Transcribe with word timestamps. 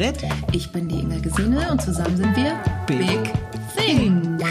Barrett. 0.00 0.24
Ich 0.54 0.72
bin 0.72 0.88
die 0.88 0.98
Inga 0.98 1.18
Gesine 1.18 1.70
und 1.70 1.82
zusammen 1.82 2.16
sind 2.16 2.34
wir 2.34 2.58
Big 2.86 3.00
Big 3.00 3.32
Think. 3.76 4.42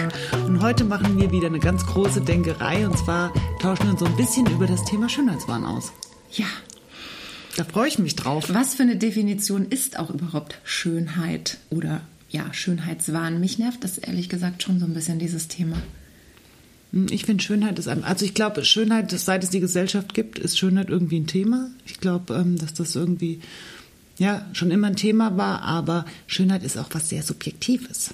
Und 0.46 0.62
heute 0.62 0.84
machen 0.84 1.20
wir 1.20 1.32
wieder 1.32 1.48
eine 1.48 1.58
ganz 1.60 1.84
große 1.88 2.22
Denkerei 2.22 2.88
und 2.88 2.96
zwar 3.00 3.34
tauschen 3.60 3.86
wir 3.86 3.90
uns 3.92 4.00
so 4.00 4.06
ein 4.06 4.16
bisschen 4.16 4.46
über 4.46 4.68
das 4.68 4.86
Thema 4.86 5.10
Schönheitswahn 5.10 5.66
aus. 5.66 5.92
Ja, 6.34 6.46
Da 7.58 7.64
freue 7.64 7.88
ich 7.88 7.98
mich 7.98 8.16
drauf. 8.16 8.54
was 8.54 8.76
für 8.76 8.84
eine 8.84 8.96
Definition 8.98 9.66
ist 9.66 9.98
auch 9.98 10.12
überhaupt 10.12 10.60
Schönheit 10.64 11.58
oder 11.72 12.02
ja, 12.30 12.54
Schönheitswahn? 12.54 13.40
Mich 13.40 13.58
nervt 13.58 13.84
das 13.84 13.98
ehrlich 13.98 14.30
gesagt 14.30 14.62
schon 14.62 14.80
so 14.80 14.86
ein 14.86 14.94
bisschen, 14.94 15.18
dieses 15.18 15.48
Thema. 15.48 15.78
Hm, 16.94 17.08
Ich 17.10 17.26
finde 17.26 17.44
Schönheit 17.44 17.80
ist 17.80 17.88
ein, 17.88 18.04
also 18.04 18.24
ich 18.24 18.36
glaube 18.36 18.64
Schönheit, 18.66 19.10
seit 19.10 19.44
es 19.44 19.50
die 19.50 19.62
Gesellschaft 19.62 20.14
gibt, 20.14 20.38
ist 20.38 20.60
Schönheit 20.60 20.90
irgendwie 20.90 21.20
ein 21.20 21.26
Thema. 21.28 21.72
Ich 21.88 22.00
glaube, 22.00 22.36
ähm, 22.36 22.56
dass 22.60 22.76
das 22.76 22.96
irgendwie 22.96 23.40
ja 24.20 24.46
schon 24.54 24.72
immer 24.72 24.88
ein 24.88 24.96
Thema 24.96 25.38
war, 25.38 25.64
aber 25.64 26.06
Schönheit 26.28 26.64
ist 26.64 26.78
auch 26.78 26.90
was 26.92 27.10
sehr 27.10 27.24
Subjektives. 27.24 28.14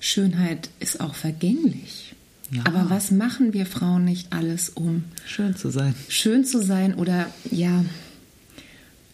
Schönheit 0.00 0.70
ist 0.78 1.00
auch 1.00 1.14
vergänglich. 1.14 2.14
Ja. 2.50 2.62
Aber 2.64 2.88
was 2.88 3.10
machen 3.10 3.52
wir 3.52 3.66
Frauen 3.66 4.04
nicht 4.04 4.32
alles, 4.32 4.70
um 4.70 5.04
Schön 5.26 5.54
zu 5.56 5.70
sein. 5.70 5.94
schön 6.08 6.44
zu 6.44 6.62
sein 6.62 6.94
oder 6.94 7.26
ja, 7.50 7.84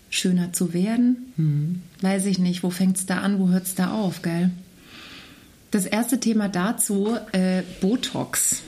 schöner 0.08 0.52
zu 0.52 0.72
werden? 0.72 1.82
Weiß 2.00 2.26
ich 2.26 2.38
nicht. 2.38 2.62
Wo 2.62 2.70
fängt 2.70 2.96
es 2.96 3.06
da 3.06 3.18
an, 3.18 3.38
wo 3.40 3.48
hört 3.48 3.64
es 3.64 3.74
da 3.74 3.92
auf, 3.92 4.22
gell? 4.22 4.50
Das 5.72 5.86
erste 5.86 6.20
Thema 6.20 6.48
dazu, 6.48 7.16
äh, 7.32 7.62
Botox. 7.80 8.62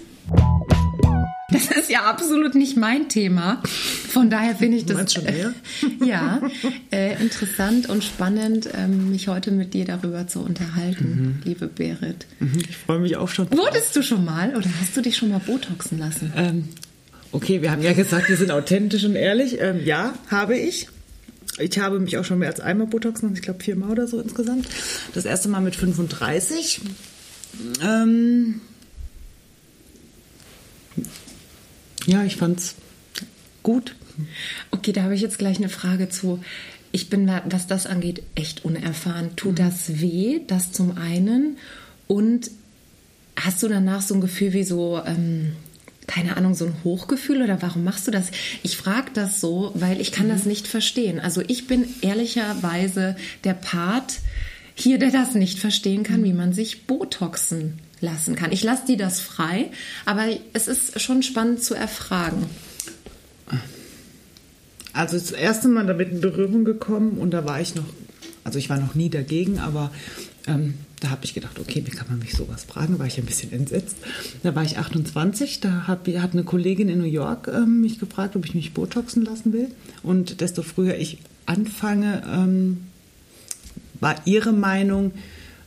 Das 1.68 1.76
ist 1.78 1.90
ja 1.90 2.02
absolut 2.04 2.54
nicht 2.54 2.76
mein 2.76 3.08
Thema. 3.08 3.62
Von 4.08 4.30
daher 4.30 4.54
finde 4.56 4.76
ich 4.78 4.84
das 4.86 5.16
eher? 5.16 5.52
ja 6.04 6.40
äh, 6.92 7.20
interessant 7.20 7.88
und 7.88 8.04
spannend, 8.04 8.68
ähm, 8.74 9.10
mich 9.10 9.28
heute 9.28 9.50
mit 9.50 9.74
dir 9.74 9.84
darüber 9.84 10.26
zu 10.26 10.40
unterhalten, 10.40 11.40
liebe 11.44 11.66
Berit. 11.66 12.26
Mhm, 12.40 12.62
Ich 12.68 12.76
freue 12.76 12.98
mich 12.98 13.16
auch 13.16 13.28
schon. 13.28 13.50
Wurdest 13.50 13.94
du 13.96 14.02
schon 14.02 14.24
mal 14.24 14.50
oder 14.56 14.68
hast 14.80 14.96
du 14.96 15.00
dich 15.02 15.16
schon 15.16 15.30
mal 15.30 15.38
Botoxen 15.40 15.98
lassen? 15.98 16.32
Ähm, 16.36 16.68
okay, 17.32 17.62
wir 17.62 17.70
haben 17.70 17.82
ja 17.82 17.92
gesagt, 17.92 18.28
wir 18.28 18.36
sind 18.36 18.50
authentisch 18.50 19.04
und 19.04 19.14
ehrlich. 19.16 19.58
Ähm, 19.60 19.80
ja, 19.84 20.14
habe 20.30 20.56
ich. 20.56 20.88
Ich 21.58 21.78
habe 21.78 21.98
mich 22.00 22.18
auch 22.18 22.24
schon 22.24 22.38
mehr 22.40 22.50
als 22.50 22.60
einmal 22.60 22.86
Botox 22.86 23.20
gemacht, 23.20 23.36
ich 23.38 23.42
glaube 23.42 23.62
viermal 23.64 23.90
oder 23.90 24.06
so 24.06 24.20
insgesamt. 24.20 24.68
Das 25.14 25.24
erste 25.24 25.48
Mal 25.48 25.60
mit 25.60 25.74
35. 25.74 26.80
Ähm, 27.82 28.60
ja, 32.06 32.24
ich 32.24 32.36
fand's 32.36 32.76
gut. 33.62 33.94
Okay, 34.70 34.92
da 34.92 35.02
habe 35.02 35.14
ich 35.14 35.20
jetzt 35.20 35.38
gleich 35.38 35.58
eine 35.58 35.68
Frage 35.68 36.08
zu. 36.08 36.40
Ich 36.92 37.10
bin, 37.10 37.26
da, 37.26 37.42
was 37.50 37.66
das 37.66 37.86
angeht, 37.86 38.22
echt 38.34 38.64
unerfahren. 38.64 39.36
Tut 39.36 39.58
das 39.58 40.00
weh, 40.00 40.40
das 40.46 40.72
zum 40.72 40.96
einen? 40.96 41.58
Und 42.06 42.50
hast 43.36 43.62
du 43.62 43.68
danach 43.68 44.00
so 44.00 44.14
ein 44.14 44.20
Gefühl 44.20 44.52
wie 44.52 44.64
so, 44.64 45.02
ähm, 45.04 45.52
keine 46.06 46.36
Ahnung, 46.36 46.54
so 46.54 46.66
ein 46.66 46.76
Hochgefühl 46.84 47.42
oder 47.42 47.60
warum 47.60 47.84
machst 47.84 48.06
du 48.06 48.10
das? 48.10 48.30
Ich 48.62 48.76
frage 48.76 49.10
das 49.12 49.40
so, 49.40 49.72
weil 49.74 50.00
ich 50.00 50.12
kann 50.12 50.28
das 50.28 50.46
nicht 50.46 50.68
verstehen. 50.68 51.20
Also 51.20 51.42
ich 51.46 51.66
bin 51.66 51.84
ehrlicherweise 52.00 53.16
der 53.44 53.54
Part 53.54 54.20
hier, 54.74 54.98
der 54.98 55.10
das 55.10 55.34
nicht 55.34 55.58
verstehen 55.58 56.04
kann, 56.04 56.22
wie 56.22 56.32
man 56.32 56.52
sich 56.52 56.86
Botoxen 56.86 57.78
lassen 58.00 58.36
kann. 58.36 58.52
Ich 58.52 58.62
lasse 58.62 58.84
die 58.86 58.96
das 58.96 59.20
frei, 59.20 59.70
aber 60.04 60.26
es 60.52 60.68
ist 60.68 61.00
schon 61.00 61.22
spannend 61.22 61.62
zu 61.62 61.74
erfragen. 61.74 62.46
Also 64.92 65.18
das 65.18 65.30
erste 65.30 65.68
Mal 65.68 65.86
damit 65.86 66.10
in 66.10 66.20
Berührung 66.20 66.64
gekommen 66.64 67.18
und 67.18 67.32
da 67.32 67.44
war 67.44 67.60
ich 67.60 67.74
noch, 67.74 67.84
also 68.44 68.58
ich 68.58 68.70
war 68.70 68.78
noch 68.78 68.94
nie 68.94 69.10
dagegen, 69.10 69.58
aber 69.58 69.90
ähm, 70.46 70.74
da 71.00 71.10
habe 71.10 71.24
ich 71.24 71.34
gedacht, 71.34 71.58
okay, 71.58 71.82
wie 71.84 71.90
kann 71.90 72.06
man 72.08 72.18
mich 72.18 72.32
sowas 72.32 72.64
fragen? 72.64 72.98
War 72.98 73.06
ich 73.06 73.18
ein 73.18 73.26
bisschen 73.26 73.52
entsetzt. 73.52 73.96
Da 74.42 74.54
war 74.54 74.64
ich 74.64 74.78
28, 74.78 75.60
da 75.60 75.86
hab, 75.86 76.08
hat 76.08 76.32
eine 76.32 76.44
Kollegin 76.44 76.88
in 76.88 76.98
New 76.98 77.04
York 77.04 77.48
ähm, 77.48 77.82
mich 77.82 77.98
gefragt, 77.98 78.36
ob 78.36 78.46
ich 78.46 78.54
mich 78.54 78.72
Botoxen 78.72 79.24
lassen 79.24 79.52
will. 79.52 79.68
Und 80.02 80.40
desto 80.40 80.62
früher 80.62 80.96
ich 80.96 81.18
anfange, 81.44 82.22
ähm, 82.26 82.86
war 84.00 84.16
ihre 84.24 84.52
Meinung, 84.52 85.12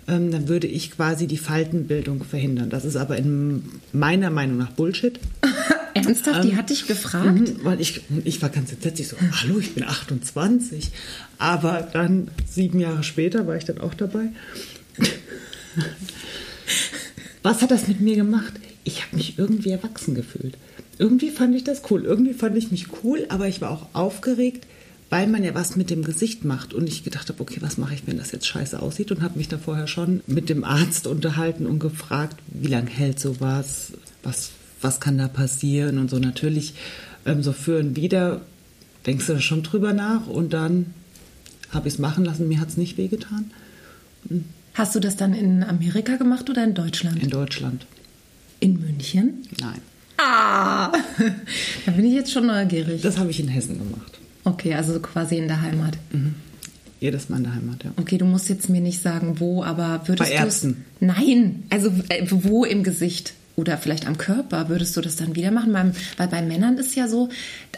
ähm, 0.09 0.31
dann 0.31 0.47
würde 0.47 0.67
ich 0.67 0.91
quasi 0.91 1.27
die 1.27 1.37
Faltenbildung 1.37 2.23
verhindern. 2.23 2.69
Das 2.69 2.85
ist 2.85 2.95
aber 2.95 3.17
in 3.17 3.63
meiner 3.93 4.29
Meinung 4.29 4.57
nach 4.57 4.71
Bullshit. 4.71 5.19
Ernsthaft? 5.93 6.43
Die 6.43 6.55
hat 6.55 6.69
dich 6.69 6.87
gefragt? 6.87 7.39
Mhm, 7.39 7.59
weil 7.63 7.81
ich, 7.81 8.01
ich 8.23 8.41
war 8.41 8.49
ganz 8.49 8.71
entsetzt. 8.71 8.99
Ich 8.99 9.07
so, 9.07 9.17
hallo, 9.41 9.59
ich 9.59 9.73
bin 9.73 9.83
28. 9.83 10.91
Aber 11.37 11.87
dann, 11.93 12.29
sieben 12.47 12.79
Jahre 12.79 13.03
später, 13.03 13.47
war 13.47 13.55
ich 13.55 13.65
dann 13.65 13.79
auch 13.79 13.93
dabei. 13.93 14.29
Was 17.43 17.61
hat 17.61 17.71
das 17.71 17.87
mit 17.87 18.01
mir 18.01 18.15
gemacht? 18.15 18.53
Ich 18.83 19.03
habe 19.03 19.15
mich 19.15 19.37
irgendwie 19.37 19.71
erwachsen 19.71 20.15
gefühlt. 20.15 20.57
Irgendwie 20.97 21.29
fand 21.29 21.55
ich 21.55 21.63
das 21.63 21.83
cool. 21.89 22.03
Irgendwie 22.03 22.33
fand 22.33 22.57
ich 22.57 22.71
mich 22.71 22.87
cool, 23.03 23.25
aber 23.29 23.47
ich 23.47 23.61
war 23.61 23.71
auch 23.71 23.87
aufgeregt, 23.93 24.67
weil 25.09 25.27
man 25.27 25.43
ja 25.43 25.55
was 25.55 25.75
mit 25.75 25.89
dem 25.89 26.03
Gesicht 26.03 26.45
macht. 26.45 26.73
Und 26.73 26.87
ich 26.87 27.03
gedacht 27.03 27.29
habe, 27.29 27.41
okay, 27.41 27.57
was 27.61 27.77
mache 27.77 27.95
ich, 27.95 28.05
wenn 28.05 28.17
das 28.17 28.31
jetzt 28.31 28.47
scheiße 28.47 28.81
aussieht? 28.81 29.11
Und 29.11 29.21
habe 29.21 29.37
mich 29.37 29.47
da 29.47 29.57
vorher 29.57 29.87
schon 29.87 30.21
mit 30.27 30.49
dem 30.49 30.63
Arzt 30.63 31.07
unterhalten 31.07 31.65
und 31.65 31.79
gefragt, 31.79 32.37
wie 32.47 32.67
lange 32.67 32.89
hält 32.89 33.19
sowas? 33.19 33.93
Was, 34.23 34.51
was 34.81 34.99
kann 34.99 35.17
da 35.17 35.27
passieren? 35.27 35.97
Und 35.97 36.09
so 36.09 36.19
natürlich, 36.19 36.75
ähm, 37.25 37.41
so 37.41 37.53
für 37.53 37.79
und 37.79 37.95
wieder 37.95 38.41
denkst 39.05 39.27
du 39.27 39.33
da 39.33 39.41
schon 39.41 39.63
drüber 39.63 39.93
nach. 39.93 40.27
Und 40.27 40.53
dann 40.53 40.93
habe 41.71 41.87
ich 41.87 41.95
es 41.95 41.99
machen 41.99 42.25
lassen. 42.25 42.47
Mir 42.47 42.59
hat 42.59 42.69
es 42.69 42.77
nicht 42.77 42.97
wehgetan. 42.97 43.51
Hast 44.75 44.95
du 44.95 44.99
das 44.99 45.15
dann 45.15 45.33
in 45.33 45.63
Amerika 45.63 46.17
gemacht 46.17 46.49
oder 46.49 46.63
in 46.63 46.75
Deutschland? 46.75 47.21
In 47.21 47.29
Deutschland. 47.29 47.85
In 48.59 48.79
München? 48.79 49.45
Nein. 49.59 49.81
Ah, 50.17 50.91
da 51.85 51.91
bin 51.93 52.05
ich 52.05 52.13
jetzt 52.13 52.31
schon 52.31 52.45
neugierig. 52.45 53.01
Das 53.01 53.17
habe 53.17 53.31
ich 53.31 53.39
in 53.39 53.47
Hessen 53.47 53.79
gemacht. 53.79 54.19
Okay, 54.49 54.73
also 54.73 54.99
quasi 54.99 55.37
in 55.37 55.47
der 55.47 55.61
Heimat. 55.61 55.97
Jedes 56.99 57.29
Mal 57.29 57.37
in 57.37 57.43
der 57.43 57.55
Heimat, 57.55 57.83
ja. 57.83 57.91
Okay, 57.97 58.17
du 58.17 58.25
musst 58.25 58.49
jetzt 58.49 58.69
mir 58.69 58.81
nicht 58.81 59.01
sagen, 59.01 59.39
wo, 59.39 59.63
aber 59.63 60.01
würdest 60.05 60.29
Bei 60.29 60.35
du 60.35 60.43
Ärzten. 60.43 60.85
Nein, 60.99 61.63
also 61.69 61.89
äh, 62.09 62.25
wo 62.29 62.65
im 62.65 62.83
Gesicht 62.83 63.33
oder 63.59 63.77
vielleicht 63.77 64.07
am 64.07 64.17
Körper 64.17 64.69
würdest 64.69 64.95
du 64.95 65.01
das 65.01 65.17
dann 65.17 65.35
wieder 65.35 65.51
machen? 65.51 65.73
Beim, 65.73 65.91
weil 66.17 66.27
bei 66.29 66.41
Männern 66.41 66.77
ist 66.77 66.95
ja 66.95 67.07
so, 67.07 67.29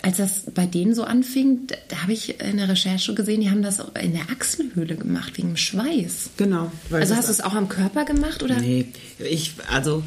als 0.04 0.18
das 0.18 0.44
bei 0.54 0.66
denen 0.66 0.94
so 0.94 1.04
anfing, 1.04 1.68
da, 1.88 1.98
habe 2.04 2.14
ich 2.14 2.40
in 2.40 2.58
der 2.58 2.70
Recherche 2.70 3.14
gesehen, 3.16 3.42
die 3.42 3.50
haben 3.50 3.64
das 3.64 3.84
in 4.00 4.14
der 4.14 4.30
Achselhöhle 4.32 4.96
gemacht 4.96 5.38
wegen 5.38 5.50
dem 5.50 5.58
Schweiß. 5.58 6.32
Genau. 6.38 6.72
Also 6.92 7.16
hast 7.16 7.28
du 7.28 7.32
es 7.32 7.42
auch 7.42 7.56
am 7.56 7.68
Körper 7.68 8.06
gemacht 8.06 8.44
oder? 8.44 8.60
Nee, 8.60 8.86
ich, 9.20 9.56
also 9.70 10.04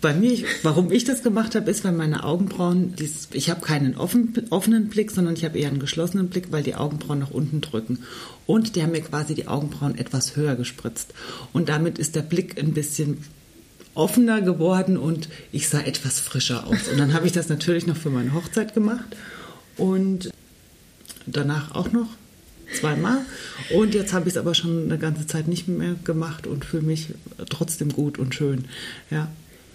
bei 0.00 0.14
mir, 0.14 0.32
ich, 0.32 0.44
warum 0.62 0.92
ich 0.92 1.04
das 1.04 1.22
gemacht 1.22 1.54
habe, 1.54 1.70
ist, 1.70 1.84
weil 1.84 1.92
meine 1.92 2.22
Augenbrauen, 2.22 2.94
dies, 2.96 3.28
ich 3.32 3.50
habe 3.50 3.60
keinen 3.60 3.96
offen, 3.96 4.46
offenen 4.50 4.88
Blick, 4.88 5.10
sondern 5.10 5.34
ich 5.34 5.44
habe 5.44 5.58
eher 5.58 5.68
einen 5.68 5.80
geschlossenen 5.80 6.28
Blick, 6.28 6.52
weil 6.52 6.62
die 6.62 6.76
Augenbrauen 6.76 7.18
nach 7.18 7.30
unten 7.30 7.60
drücken. 7.60 8.00
Und 8.46 8.76
die 8.76 8.82
haben 8.82 8.92
mir 8.92 9.00
quasi 9.00 9.34
die 9.34 9.48
Augenbrauen 9.48 9.98
etwas 9.98 10.36
höher 10.36 10.54
gespritzt. 10.54 11.12
Und 11.52 11.68
damit 11.68 11.98
ist 11.98 12.14
der 12.14 12.22
Blick 12.22 12.58
ein 12.58 12.72
bisschen 12.72 13.18
offener 13.98 14.40
geworden 14.40 14.96
und 14.96 15.28
ich 15.52 15.68
sah 15.68 15.80
etwas 15.80 16.20
frischer 16.20 16.66
aus. 16.66 16.88
Und 16.88 16.98
dann 16.98 17.12
habe 17.12 17.26
ich 17.26 17.32
das 17.32 17.48
natürlich 17.48 17.86
noch 17.86 17.96
für 17.96 18.10
meine 18.10 18.32
Hochzeit 18.32 18.72
gemacht 18.72 19.16
und 19.76 20.30
danach 21.26 21.74
auch 21.74 21.90
noch 21.92 22.06
zweimal. 22.72 23.18
Und 23.74 23.94
jetzt 23.94 24.12
habe 24.12 24.28
ich 24.28 24.34
es 24.34 24.38
aber 24.38 24.54
schon 24.54 24.84
eine 24.84 24.98
ganze 24.98 25.26
Zeit 25.26 25.48
nicht 25.48 25.66
mehr 25.68 25.96
gemacht 26.04 26.46
und 26.46 26.64
fühle 26.64 26.84
mich 26.84 27.08
trotzdem 27.50 27.90
gut 27.90 28.18
und 28.18 28.34
schön. 28.34 28.66
Ja. 29.10 29.28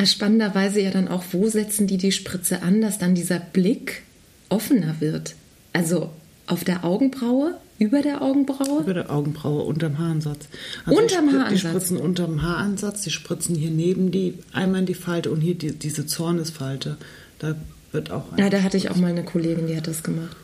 Spannenderweise 0.04 0.82
ja 0.82 0.92
dann 0.92 1.08
auch, 1.08 1.24
wo 1.32 1.50
setzen 1.50 1.88
die 1.88 1.98
die 1.98 2.12
Spritze 2.12 2.62
an, 2.62 2.82
dass 2.82 2.98
dann 2.98 3.16
dieser 3.16 3.40
Blick 3.40 4.04
offener 4.50 4.96
wird? 5.00 5.36
Also 5.74 6.12
auf 6.48 6.64
der 6.64 6.84
Augenbraue, 6.84 7.56
über 7.80 8.02
der 8.02 8.22
Augenbraue? 8.22 8.82
Über 8.82 8.94
der 8.94 9.12
Augenbraue, 9.12 9.64
unterm 9.64 9.98
Haaransatz. 9.98 10.48
Also 10.86 11.00
Unterm 11.02 11.30
die, 11.30 11.36
Haaransatz? 11.36 11.62
Die 11.62 11.68
spritzen 11.68 11.98
unterm 11.98 12.42
Haaransatz, 12.42 13.02
die 13.04 13.12
spritzen 13.12 13.56
hier 13.56 13.72
neben 13.72 14.12
die, 14.12 14.36
einmal 14.52 14.82
in 14.82 14.86
die 14.86 14.94
Falte 14.94 15.32
und 15.32 15.42
hier 15.42 15.56
die, 15.56 15.72
diese 15.74 16.06
Zornesfalte. 16.06 16.98
Da 17.40 17.56
wird 17.92 18.12
auch 18.12 18.38
Ja, 18.38 18.50
da 18.50 18.62
hatte 18.64 18.78
ich 18.78 18.90
auch 18.90 18.96
mal 18.96 19.08
eine 19.12 19.24
Kollegin, 19.24 19.68
die 19.68 19.76
hat 19.78 19.88
das 19.88 20.04
gemacht. 20.04 20.36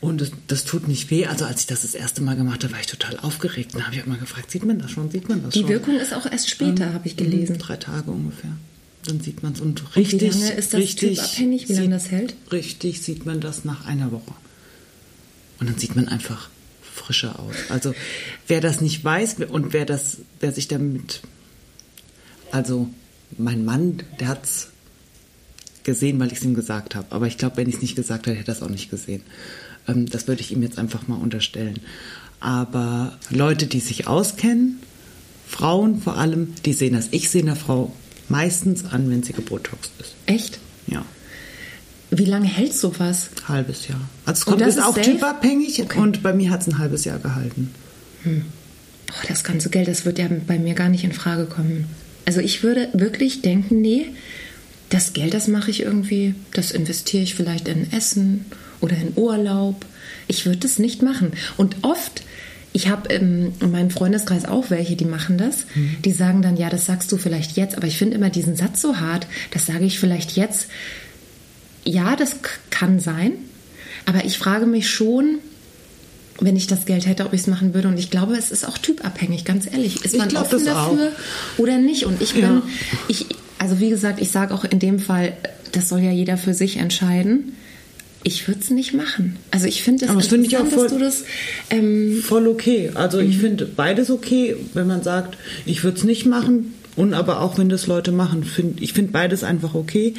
Und 0.00 0.20
das, 0.20 0.30
das 0.46 0.64
tut 0.64 0.88
nicht 0.88 1.10
weh. 1.10 1.26
Also 1.26 1.46
als 1.46 1.60
ich 1.60 1.66
das 1.66 1.80
das 1.82 1.94
erste 1.94 2.22
Mal 2.22 2.36
gemacht 2.36 2.62
habe, 2.62 2.74
war 2.74 2.80
ich 2.80 2.86
total 2.86 3.16
aufgeregt. 3.18 3.74
Dann 3.74 3.86
habe 3.86 3.96
ich 3.96 4.02
auch 4.02 4.06
mal 4.06 4.18
gefragt, 4.18 4.50
sieht 4.50 4.64
man 4.64 4.78
das 4.78 4.90
schon? 4.90 5.10
Sieht 5.10 5.28
man 5.28 5.42
das 5.42 5.54
Die 5.54 5.60
schon? 5.60 5.68
Wirkung 5.70 5.96
ist 5.96 6.14
auch 6.14 6.30
erst 6.30 6.50
später, 6.50 6.92
habe 6.92 7.06
ich 7.08 7.16
gelesen. 7.16 7.58
Drei 7.58 7.76
Tage 7.76 8.10
ungefähr. 8.10 8.50
Dann 9.06 9.20
sieht 9.20 9.42
man 9.42 9.52
es 9.54 9.60
und 9.60 9.82
wie 9.94 10.00
richtig. 10.00 10.32
lange 10.34 10.52
ist 10.52 10.74
das 10.74 10.80
richtig 10.80 11.16
typabhängig, 11.18 11.68
wie 11.68 11.72
lange 11.74 11.84
sieht- 11.86 11.92
das 11.94 12.10
hält? 12.10 12.34
Richtig 12.52 13.00
sieht 13.02 13.24
man 13.24 13.40
das 13.40 13.64
nach 13.64 13.86
einer 13.86 14.12
Woche. 14.12 14.32
Und 15.58 15.68
dann 15.68 15.78
sieht 15.78 15.96
man 15.96 16.08
einfach 16.08 16.50
frischer 16.82 17.38
aus. 17.38 17.54
Also 17.68 17.94
wer 18.46 18.60
das 18.60 18.80
nicht 18.80 19.04
weiß 19.04 19.36
und 19.48 19.72
wer 19.72 19.84
das, 19.84 20.18
wer 20.40 20.52
sich 20.52 20.68
damit, 20.68 21.20
also 22.50 22.88
mein 23.38 23.64
Mann, 23.64 24.02
der 24.20 24.28
hat's 24.28 24.68
gesehen, 25.84 26.18
weil 26.18 26.32
ich 26.32 26.38
es 26.38 26.44
ihm 26.44 26.54
gesagt 26.54 26.94
habe. 26.94 27.06
Aber 27.10 27.26
ich 27.26 27.38
glaube, 27.38 27.58
wenn 27.58 27.68
ich 27.68 27.76
es 27.76 27.82
nicht 27.82 27.96
gesagt 27.96 28.26
hätte, 28.26 28.38
hätte 28.38 28.50
er 28.50 28.56
es 28.56 28.62
auch 28.62 28.68
nicht 28.68 28.90
gesehen. 28.90 29.22
Ähm, 29.88 30.06
das 30.06 30.26
würde 30.26 30.42
ich 30.42 30.52
ihm 30.52 30.62
jetzt 30.62 30.78
einfach 30.78 31.06
mal 31.08 31.16
unterstellen. 31.16 31.80
Aber 32.40 33.16
Leute, 33.30 33.66
die 33.66 33.80
sich 33.80 34.06
auskennen, 34.06 34.80
Frauen 35.46 36.02
vor 36.02 36.16
allem, 36.16 36.54
die 36.64 36.72
sehen 36.72 36.94
das. 36.94 37.08
Ich 37.12 37.30
sehe 37.30 37.42
eine 37.42 37.56
Frau 37.56 37.92
meistens 38.28 38.84
an, 38.84 39.08
wenn 39.10 39.22
sie 39.22 39.32
gebotoxt 39.32 39.92
ist. 40.00 40.14
Echt? 40.26 40.58
Ja. 40.86 41.04
Wie 42.18 42.24
lange 42.24 42.46
hält 42.46 42.74
sowas? 42.74 43.30
Halbes 43.48 43.88
Jahr. 43.88 44.00
Also 44.24 44.40
es 44.40 44.44
Und 44.46 44.50
kommt 44.52 44.60
das 44.62 44.76
ist 44.76 44.82
auch 44.82 44.94
safe? 44.96 45.10
typabhängig 45.12 45.82
Okay. 45.82 45.98
und 45.98 46.22
bei 46.22 46.32
mir 46.32 46.50
hat 46.50 46.62
es 46.62 46.66
ein 46.68 46.78
halbes 46.78 47.04
Jahr 47.04 47.18
gehalten. 47.18 47.70
Boah, 48.24 49.14
das 49.28 49.44
ganze 49.44 49.70
Geld, 49.70 49.88
das 49.88 50.04
wird 50.04 50.18
ja 50.18 50.28
bei 50.46 50.58
mir 50.58 50.74
gar 50.74 50.88
nicht 50.88 51.04
in 51.04 51.12
Frage 51.12 51.46
kommen. 51.46 51.86
Also 52.24 52.40
ich 52.40 52.62
würde 52.62 52.88
wirklich 52.92 53.42
denken, 53.42 53.80
nee, 53.80 54.06
das 54.88 55.12
Geld, 55.12 55.34
das 55.34 55.46
mache 55.48 55.70
ich 55.70 55.82
irgendwie, 55.82 56.34
das 56.52 56.70
investiere 56.72 57.22
ich 57.22 57.34
vielleicht 57.34 57.68
in 57.68 57.92
Essen 57.92 58.46
oder 58.80 58.96
in 58.96 59.12
Urlaub. 59.16 59.84
Ich 60.28 60.44
würde 60.46 60.58
das 60.58 60.78
nicht 60.78 61.02
machen. 61.02 61.32
Und 61.56 61.76
oft, 61.82 62.22
ich 62.72 62.88
habe 62.88 63.12
in 63.12 63.52
meinem 63.70 63.90
Freundeskreis 63.90 64.44
auch 64.44 64.70
welche, 64.70 64.96
die 64.96 65.04
machen 65.04 65.38
das. 65.38 65.66
Die 66.04 66.12
sagen 66.12 66.42
dann, 66.42 66.56
ja, 66.56 66.68
das 66.68 66.86
sagst 66.86 67.10
du 67.12 67.16
vielleicht 67.16 67.56
jetzt, 67.56 67.76
aber 67.76 67.86
ich 67.86 67.96
finde 67.96 68.16
immer 68.16 68.30
diesen 68.30 68.56
Satz 68.56 68.80
so 68.82 68.96
hart, 68.98 69.26
das 69.52 69.66
sage 69.66 69.84
ich 69.84 69.98
vielleicht 70.00 70.36
jetzt. 70.36 70.66
Ja, 71.86 72.16
das 72.16 72.36
kann 72.70 72.98
sein, 73.00 73.32
aber 74.06 74.24
ich 74.24 74.38
frage 74.38 74.66
mich 74.66 74.90
schon, 74.90 75.38
wenn 76.40 76.56
ich 76.56 76.66
das 76.66 76.84
Geld 76.84 77.06
hätte, 77.06 77.24
ob 77.24 77.32
ich 77.32 77.40
es 77.42 77.46
machen 77.46 77.72
würde. 77.74 77.88
Und 77.88 77.98
ich 77.98 78.10
glaube, 78.10 78.34
es 78.36 78.50
ist 78.50 78.66
auch 78.68 78.76
typabhängig, 78.76 79.44
ganz 79.44 79.66
ehrlich. 79.66 80.04
Ist 80.04 80.16
man 80.18 80.28
glaub 80.28 80.44
offen 80.52 80.64
das 80.64 80.74
auch. 80.76 80.90
dafür 80.90 81.12
oder 81.58 81.78
nicht? 81.78 82.04
Und 82.04 82.20
ich 82.20 82.34
bin, 82.34 82.42
Ja. 82.42 82.62
ich, 83.08 83.26
also 83.58 83.80
wie 83.80 83.88
gesagt, 83.88 84.20
ich 84.20 84.30
sage 84.30 84.52
auch 84.52 84.64
in 84.64 84.78
dem 84.78 84.98
Fall, 84.98 85.34
das 85.72 85.88
soll 85.88 86.00
ja 86.00 86.10
jeder 86.10 86.36
für 86.36 86.52
sich 86.54 86.76
entscheiden. 86.76 87.54
Ich 88.22 88.48
würde 88.48 88.60
es 88.60 88.70
nicht 88.70 88.92
machen. 88.92 89.36
Also 89.52 89.66
ich 89.66 89.82
finde 89.84 90.04
es 90.04 90.12
das 90.12 90.26
ich 90.26 90.32
auch 90.32 90.64
interessant, 90.64 90.72
dass 90.72 90.74
voll- 90.74 90.88
du 90.98 90.98
das. 90.98 91.24
Ähm, 91.70 92.22
Voll 92.26 92.48
okay. 92.48 92.90
Also 92.94 93.20
Mhm. 93.22 93.30
ich 93.30 93.38
finde 93.38 93.64
beides 93.66 94.10
okay, 94.10 94.56
wenn 94.74 94.88
man 94.88 95.02
sagt, 95.04 95.38
ich 95.64 95.84
würde 95.84 95.96
es 95.98 96.04
nicht 96.04 96.26
machen. 96.26 96.74
Und 96.96 97.14
aber 97.14 97.42
auch 97.42 97.58
wenn 97.58 97.68
das 97.68 97.86
Leute 97.86 98.10
machen, 98.10 98.42
find, 98.42 98.82
ich 98.82 98.94
finde 98.94 99.12
beides 99.12 99.44
einfach 99.44 99.74
okay, 99.74 100.14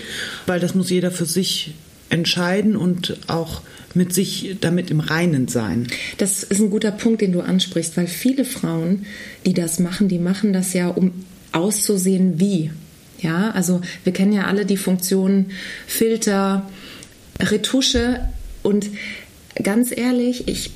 weil 0.45 0.59
das 0.59 0.75
muss 0.75 0.89
jeder 0.89 1.11
für 1.11 1.25
sich 1.25 1.73
entscheiden 2.09 2.77
und 2.77 3.17
auch 3.27 3.61
mit 3.93 4.13
sich 4.13 4.57
damit 4.61 4.91
im 4.91 4.99
Reinen 4.99 5.47
sein. 5.47 5.87
Das 6.17 6.43
ist 6.43 6.61
ein 6.61 6.69
guter 6.69 6.91
Punkt, 6.91 7.21
den 7.21 7.33
du 7.33 7.41
ansprichst, 7.41 7.97
weil 7.97 8.07
viele 8.07 8.45
Frauen, 8.45 9.05
die 9.45 9.53
das 9.53 9.79
machen, 9.79 10.07
die 10.07 10.19
machen 10.19 10.53
das 10.53 10.73
ja, 10.73 10.87
um 10.87 11.11
auszusehen 11.51 12.39
wie. 12.39 12.71
Ja, 13.19 13.49
also 13.51 13.81
wir 14.03 14.13
kennen 14.13 14.31
ja 14.31 14.45
alle 14.45 14.65
die 14.65 14.77
Funktionen 14.77 15.47
Filter, 15.87 16.69
Retusche 17.39 18.19
und 18.61 18.87
ganz 19.61 19.95
ehrlich, 19.95 20.47
ich, 20.47 20.71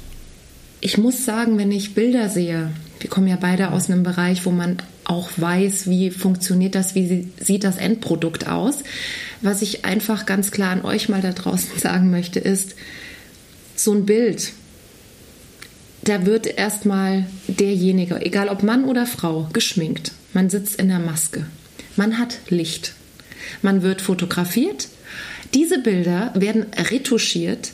ich 0.80 0.98
muss 0.98 1.24
sagen, 1.24 1.59
wenn 1.59 1.71
ich 1.71 1.94
Bilder 1.94 2.30
sehe, 2.30 2.71
wir 3.00 3.09
kommen 3.09 3.27
ja 3.27 3.38
beide 3.39 3.71
aus 3.71 3.89
einem 3.89 4.03
Bereich, 4.03 4.45
wo 4.45 4.51
man 4.51 4.77
auch 5.12 5.30
weiß, 5.38 5.90
wie 5.90 6.10
funktioniert 6.10 6.74
das, 6.75 6.96
wie 6.96 7.08
sie- 7.08 7.28
sieht 7.40 7.63
das 7.63 7.78
Endprodukt 7.78 8.48
aus. 8.48 8.78
Was 9.42 9.62
ich 9.62 9.84
einfach 9.86 10.25
ganz 10.25 10.52
klar 10.52 10.72
an 10.72 10.86
euch 10.86 11.10
mal 11.10 11.22
da 11.22 11.31
draußen 11.34 11.69
sagen 11.78 12.10
möchte, 12.10 12.40
ist, 12.40 12.75
so 13.75 13.92
ein 13.94 14.06
Bild, 14.06 14.52
da 16.04 16.25
wird 16.25 16.48
erstmal 16.48 17.25
derjenige, 17.48 18.25
egal 18.25 18.50
ob 18.50 18.63
Mann 18.63 18.86
oder 18.86 19.06
Frau, 19.06 19.48
geschminkt. 19.54 20.12
Man 20.34 20.50
sitzt 20.50 20.80
in 20.80 20.88
der 20.88 21.00
Maske. 21.00 21.46
Man 21.96 22.18
hat 22.18 22.40
Licht. 22.50 22.94
Man 23.62 23.81
wird 23.84 24.02
fotografiert. 24.02 24.88
Diese 25.54 25.80
Bilder 25.80 26.31
werden 26.36 26.66
retuschiert, 26.90 27.72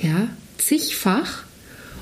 ja, 0.00 0.28
zigfach. 0.58 1.44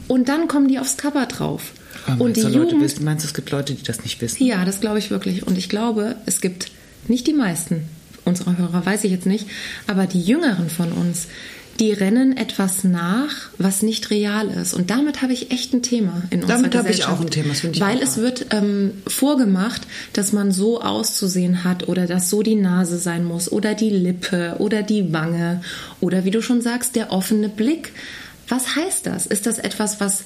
Und 0.08 0.28
dann 0.28 0.48
kommen 0.48 0.68
die 0.68 0.78
aufs 0.78 0.96
Cover 0.96 1.26
drauf. 1.26 1.72
Aber 2.12 2.24
und 2.24 2.36
die 2.36 2.42
du, 2.42 2.48
Leute 2.48 2.72
Jugend, 2.72 2.82
wissen, 2.82 3.04
meinst 3.04 3.24
du, 3.24 3.28
es 3.28 3.34
gibt 3.34 3.50
Leute, 3.50 3.74
die 3.74 3.82
das 3.82 4.02
nicht 4.02 4.20
wissen? 4.20 4.44
ja, 4.44 4.64
das 4.64 4.80
glaube 4.80 4.98
ich 4.98 5.10
wirklich. 5.10 5.46
Und 5.46 5.58
ich 5.58 5.68
glaube, 5.68 6.16
es 6.26 6.40
gibt 6.40 6.70
nicht 7.08 7.26
die 7.26 7.32
meisten 7.34 7.88
unserer 8.24 8.58
Hörer, 8.58 8.84
weiß 8.84 9.04
ich 9.04 9.10
jetzt 9.10 9.26
nicht, 9.26 9.46
aber 9.86 10.06
die 10.06 10.20
Jüngeren 10.20 10.68
von 10.68 10.92
uns, 10.92 11.26
die 11.80 11.92
rennen 11.92 12.36
etwas 12.36 12.84
nach, 12.84 13.30
was 13.56 13.80
nicht 13.80 14.10
real 14.10 14.48
ist. 14.48 14.74
Und 14.74 14.90
damit 14.90 15.22
habe 15.22 15.32
ich 15.32 15.50
echt 15.50 15.72
ein 15.72 15.82
Thema 15.82 16.22
in 16.28 16.42
unserer 16.42 16.58
Damit 16.58 16.74
habe 16.76 16.88
ich 16.90 16.96
Gesellschaft. 16.98 17.18
auch 17.18 17.24
ein 17.24 17.30
Thema, 17.30 17.48
das 17.48 17.60
finde 17.60 17.76
ich 17.76 17.80
Weil 17.80 18.02
es 18.02 18.18
wird 18.18 18.46
ähm, 18.50 18.92
vorgemacht, 19.06 19.82
dass 20.12 20.32
man 20.32 20.52
so 20.52 20.82
auszusehen 20.82 21.64
hat 21.64 21.88
oder 21.88 22.06
dass 22.06 22.28
so 22.28 22.42
die 22.42 22.56
Nase 22.56 22.98
sein 22.98 23.24
muss 23.24 23.50
oder 23.50 23.74
die 23.74 23.88
Lippe 23.88 24.56
oder 24.58 24.82
die 24.82 25.12
Wange 25.14 25.62
oder 26.00 26.24
wie 26.26 26.30
du 26.30 26.42
schon 26.42 26.60
sagst, 26.60 26.96
der 26.96 27.12
offene 27.12 27.48
Blick. 27.48 27.92
Was 28.48 28.76
heißt 28.76 29.06
das? 29.06 29.26
Ist 29.26 29.46
das 29.46 29.58
etwas, 29.58 30.00
was 30.00 30.24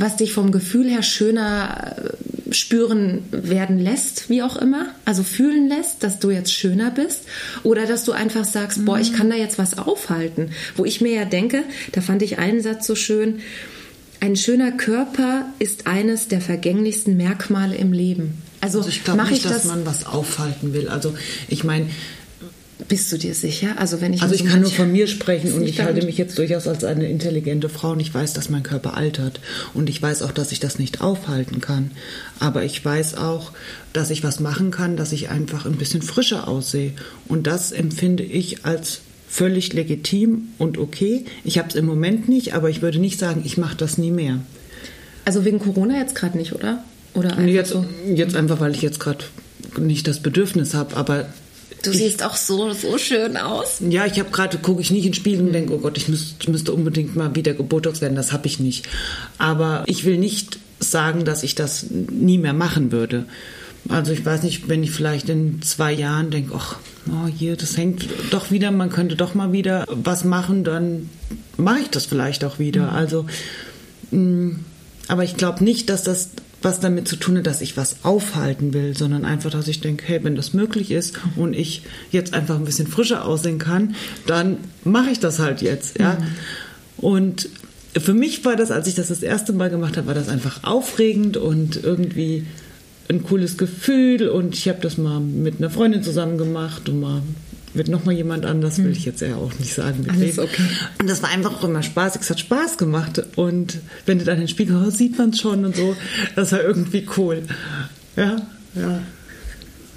was 0.00 0.16
dich 0.16 0.32
vom 0.32 0.52
Gefühl 0.52 0.88
her 0.88 1.02
schöner 1.02 1.96
äh, 1.96 2.54
spüren 2.54 3.22
werden 3.30 3.78
lässt, 3.78 4.30
wie 4.30 4.42
auch 4.42 4.56
immer, 4.56 4.86
also 5.04 5.22
fühlen 5.22 5.68
lässt, 5.68 6.02
dass 6.02 6.18
du 6.18 6.30
jetzt 6.30 6.52
schöner 6.52 6.90
bist 6.90 7.22
oder 7.62 7.86
dass 7.86 8.04
du 8.04 8.12
einfach 8.12 8.44
sagst, 8.44 8.84
boah, 8.84 8.98
ich 8.98 9.12
kann 9.12 9.28
da 9.28 9.36
jetzt 9.36 9.58
was 9.58 9.76
aufhalten, 9.76 10.50
wo 10.76 10.84
ich 10.84 11.00
mir 11.00 11.12
ja 11.12 11.24
denke, 11.24 11.62
da 11.92 12.00
fand 12.00 12.22
ich 12.22 12.38
einen 12.38 12.62
Satz 12.62 12.86
so 12.86 12.94
schön, 12.94 13.40
ein 14.20 14.36
schöner 14.36 14.72
Körper 14.72 15.46
ist 15.58 15.86
eines 15.86 16.28
der 16.28 16.40
vergänglichsten 16.40 17.16
Merkmale 17.16 17.76
im 17.76 17.92
Leben. 17.92 18.42
Also, 18.60 18.78
Also 18.78 18.90
ich 18.90 19.04
glaube 19.04 19.22
nicht, 19.24 19.32
ich 19.32 19.42
dass 19.42 19.52
das, 19.52 19.64
man 19.66 19.86
was 19.86 20.06
aufhalten 20.06 20.72
will. 20.72 20.88
Also 20.88 21.14
ich 21.48 21.62
meine, 21.62 21.86
bist 22.86 23.10
du 23.10 23.18
dir 23.18 23.34
sicher? 23.34 23.74
Also 23.78 24.00
wenn 24.00 24.12
ich 24.12 24.22
Also 24.22 24.34
ich 24.34 24.42
so 24.42 24.46
kann 24.46 24.60
nur 24.60 24.70
von 24.70 24.92
mir 24.92 25.08
sprechen 25.08 25.52
und 25.52 25.66
ich 25.66 25.80
halte 25.80 26.06
mich 26.06 26.16
jetzt 26.16 26.38
durchaus 26.38 26.68
als 26.68 26.84
eine 26.84 27.08
intelligente 27.08 27.68
Frau 27.68 27.92
und 27.92 28.00
ich 28.00 28.14
weiß, 28.14 28.34
dass 28.34 28.50
mein 28.50 28.62
Körper 28.62 28.96
altert 28.96 29.40
und 29.74 29.90
ich 29.90 30.00
weiß 30.00 30.22
auch, 30.22 30.30
dass 30.30 30.52
ich 30.52 30.60
das 30.60 30.78
nicht 30.78 31.00
aufhalten 31.00 31.60
kann. 31.60 31.90
Aber 32.38 32.62
ich 32.62 32.84
weiß 32.84 33.16
auch, 33.16 33.52
dass 33.92 34.10
ich 34.10 34.22
was 34.22 34.38
machen 34.38 34.70
kann, 34.70 34.96
dass 34.96 35.12
ich 35.12 35.28
einfach 35.28 35.66
ein 35.66 35.76
bisschen 35.76 36.02
frischer 36.02 36.46
aussehe 36.46 36.92
und 37.26 37.46
das 37.46 37.72
empfinde 37.72 38.22
ich 38.22 38.64
als 38.64 39.00
völlig 39.28 39.72
legitim 39.72 40.48
und 40.58 40.78
okay. 40.78 41.24
Ich 41.44 41.58
habe 41.58 41.68
es 41.68 41.74
im 41.74 41.84
Moment 41.84 42.28
nicht, 42.28 42.54
aber 42.54 42.70
ich 42.70 42.80
würde 42.80 42.98
nicht 42.98 43.18
sagen, 43.18 43.42
ich 43.44 43.58
mache 43.58 43.76
das 43.76 43.98
nie 43.98 44.10
mehr. 44.10 44.38
Also 45.24 45.44
wegen 45.44 45.58
Corona 45.58 45.98
jetzt 45.98 46.14
gerade 46.14 46.38
nicht, 46.38 46.52
oder? 46.52 46.82
Oder 47.12 47.32
einfach 47.36 47.52
jetzt, 47.52 47.70
so? 47.70 47.84
jetzt 48.06 48.36
einfach, 48.36 48.60
weil 48.60 48.74
ich 48.74 48.82
jetzt 48.82 49.00
gerade 49.00 49.24
nicht 49.78 50.06
das 50.06 50.20
Bedürfnis 50.20 50.74
habe, 50.74 50.96
aber 50.96 51.26
Du 51.82 51.90
ich, 51.90 51.98
siehst 51.98 52.22
auch 52.22 52.36
so, 52.36 52.72
so 52.72 52.98
schön 52.98 53.36
aus. 53.36 53.80
Ja, 53.88 54.06
ich 54.06 54.18
habe 54.18 54.30
gerade, 54.30 54.58
gucke 54.58 54.80
ich 54.80 54.90
nicht 54.90 55.06
ins 55.06 55.16
Spiel 55.16 55.40
und 55.40 55.52
denke, 55.52 55.74
oh 55.74 55.78
Gott, 55.78 55.96
ich 55.96 56.08
müsste, 56.08 56.50
müsste 56.50 56.72
unbedingt 56.72 57.16
mal 57.16 57.34
wieder 57.34 57.54
gebotox 57.54 58.00
werden. 58.00 58.16
Das 58.16 58.32
habe 58.32 58.46
ich 58.46 58.58
nicht. 58.60 58.88
Aber 59.38 59.84
ich 59.86 60.04
will 60.04 60.18
nicht 60.18 60.58
sagen, 60.80 61.24
dass 61.24 61.42
ich 61.42 61.54
das 61.54 61.86
nie 61.90 62.38
mehr 62.38 62.52
machen 62.52 62.92
würde. 62.92 63.26
Also 63.88 64.12
ich 64.12 64.24
weiß 64.24 64.42
nicht, 64.42 64.68
wenn 64.68 64.82
ich 64.82 64.90
vielleicht 64.90 65.28
in 65.28 65.62
zwei 65.62 65.92
Jahren 65.92 66.30
denke, 66.30 66.52
ach, 66.56 66.76
oh, 67.10 67.26
hier, 67.26 67.56
das 67.56 67.76
hängt 67.76 68.06
doch 68.30 68.50
wieder, 68.50 68.70
man 68.70 68.90
könnte 68.90 69.16
doch 69.16 69.34
mal 69.34 69.52
wieder 69.52 69.86
was 69.88 70.24
machen, 70.24 70.64
dann 70.64 71.08
mache 71.56 71.80
ich 71.80 71.90
das 71.90 72.04
vielleicht 72.04 72.44
auch 72.44 72.58
wieder. 72.58 72.92
Also, 72.92 73.26
mh, 74.10 74.56
aber 75.06 75.24
ich 75.24 75.36
glaube 75.36 75.64
nicht, 75.64 75.88
dass 75.88 76.02
das 76.02 76.30
was 76.62 76.80
damit 76.80 77.06
zu 77.06 77.16
tun 77.16 77.38
hat, 77.38 77.46
dass 77.46 77.60
ich 77.60 77.76
was 77.76 78.04
aufhalten 78.04 78.74
will, 78.74 78.96
sondern 78.96 79.24
einfach, 79.24 79.50
dass 79.50 79.68
ich 79.68 79.80
denke, 79.80 80.04
hey, 80.06 80.24
wenn 80.24 80.34
das 80.34 80.54
möglich 80.54 80.90
ist 80.90 81.18
und 81.36 81.54
ich 81.54 81.82
jetzt 82.10 82.34
einfach 82.34 82.56
ein 82.56 82.64
bisschen 82.64 82.88
frischer 82.88 83.24
aussehen 83.24 83.58
kann, 83.58 83.94
dann 84.26 84.56
mache 84.84 85.10
ich 85.10 85.20
das 85.20 85.38
halt 85.38 85.62
jetzt, 85.62 85.98
ja. 85.98 86.18
Und 86.96 87.48
für 87.96 88.14
mich 88.14 88.44
war 88.44 88.56
das, 88.56 88.70
als 88.70 88.88
ich 88.88 88.94
das 88.94 89.08
das 89.08 89.22
erste 89.22 89.52
Mal 89.52 89.70
gemacht 89.70 89.96
habe, 89.96 90.08
war 90.08 90.14
das 90.14 90.28
einfach 90.28 90.64
aufregend 90.64 91.36
und 91.36 91.82
irgendwie 91.82 92.44
ein 93.08 93.22
cooles 93.22 93.56
Gefühl 93.56 94.28
und 94.28 94.54
ich 94.54 94.68
habe 94.68 94.80
das 94.80 94.98
mal 94.98 95.20
mit 95.20 95.58
einer 95.58 95.70
Freundin 95.70 96.02
zusammen 96.02 96.38
gemacht 96.38 96.88
und 96.88 97.00
mal 97.00 97.22
mit 97.74 97.88
noch 97.88 98.04
mal 98.04 98.12
jemand 98.12 98.46
anders, 98.46 98.82
will 98.82 98.92
ich 98.92 99.04
jetzt 99.04 99.20
ja 99.20 99.36
auch 99.36 99.52
nicht 99.58 99.74
sagen. 99.74 100.06
Alles 100.08 100.38
okay. 100.38 100.62
Und 101.00 101.08
das 101.08 101.22
war 101.22 101.30
einfach 101.30 101.62
immer 101.62 101.82
spaßig, 101.82 102.22
es 102.22 102.30
hat 102.30 102.40
Spaß 102.40 102.78
gemacht 102.78 103.22
und 103.36 103.78
wenn 104.06 104.18
du 104.18 104.24
dann 104.24 104.38
den 104.38 104.48
Spiegel 104.48 104.76
oh, 104.76 104.90
sieht 104.90 105.18
man 105.18 105.30
es 105.30 105.40
schon 105.40 105.64
und 105.64 105.76
so, 105.76 105.96
das 106.36 106.52
war 106.52 106.62
irgendwie 106.62 107.06
cool. 107.16 107.42
Ja, 108.16 108.36
ja. 108.74 109.02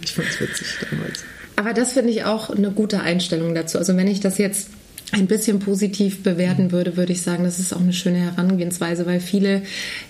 Ich 0.03 0.13
fand 0.13 0.27
es 0.29 0.39
witzig 0.39 0.67
damals. 0.89 1.23
Aber 1.55 1.73
das 1.73 1.93
finde 1.93 2.11
ich 2.11 2.23
auch 2.23 2.49
eine 2.49 2.71
gute 2.71 3.01
Einstellung 3.01 3.53
dazu. 3.53 3.77
Also 3.77 3.95
wenn 3.95 4.07
ich 4.07 4.19
das 4.19 4.37
jetzt 4.37 4.69
ein 5.11 5.27
bisschen 5.27 5.59
positiv 5.59 6.23
bewerten 6.23 6.71
würde, 6.71 6.97
würde 6.97 7.11
ich 7.11 7.21
sagen, 7.21 7.43
das 7.43 7.59
ist 7.59 7.73
auch 7.73 7.81
eine 7.81 7.93
schöne 7.93 8.19
Herangehensweise, 8.19 9.05
weil 9.05 9.19
viele, 9.19 9.61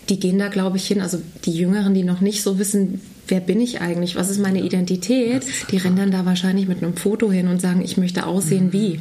die 0.10 0.20
gehen 0.20 0.38
da, 0.38 0.48
glaube 0.48 0.77
ich, 0.77 0.88
hin, 0.88 1.01
also 1.01 1.22
die 1.46 1.53
Jüngeren, 1.53 1.94
die 1.94 2.03
noch 2.03 2.22
nicht 2.22 2.44
so 2.44 2.60
wissen, 2.60 3.01
wer 3.31 3.39
bin 3.39 3.59
ich 3.61 3.81
eigentlich, 3.81 4.15
was 4.15 4.29
ist 4.29 4.39
meine 4.39 4.61
Identität, 4.61 5.45
die 5.71 5.77
rennen 5.77 5.95
dann 5.95 6.11
da 6.11 6.25
wahrscheinlich 6.25 6.67
mit 6.67 6.83
einem 6.83 6.95
Foto 6.95 7.31
hin 7.31 7.47
und 7.47 7.61
sagen, 7.61 7.81
ich 7.81 7.97
möchte 7.97 8.27
aussehen 8.27 8.73
wie. 8.73 9.00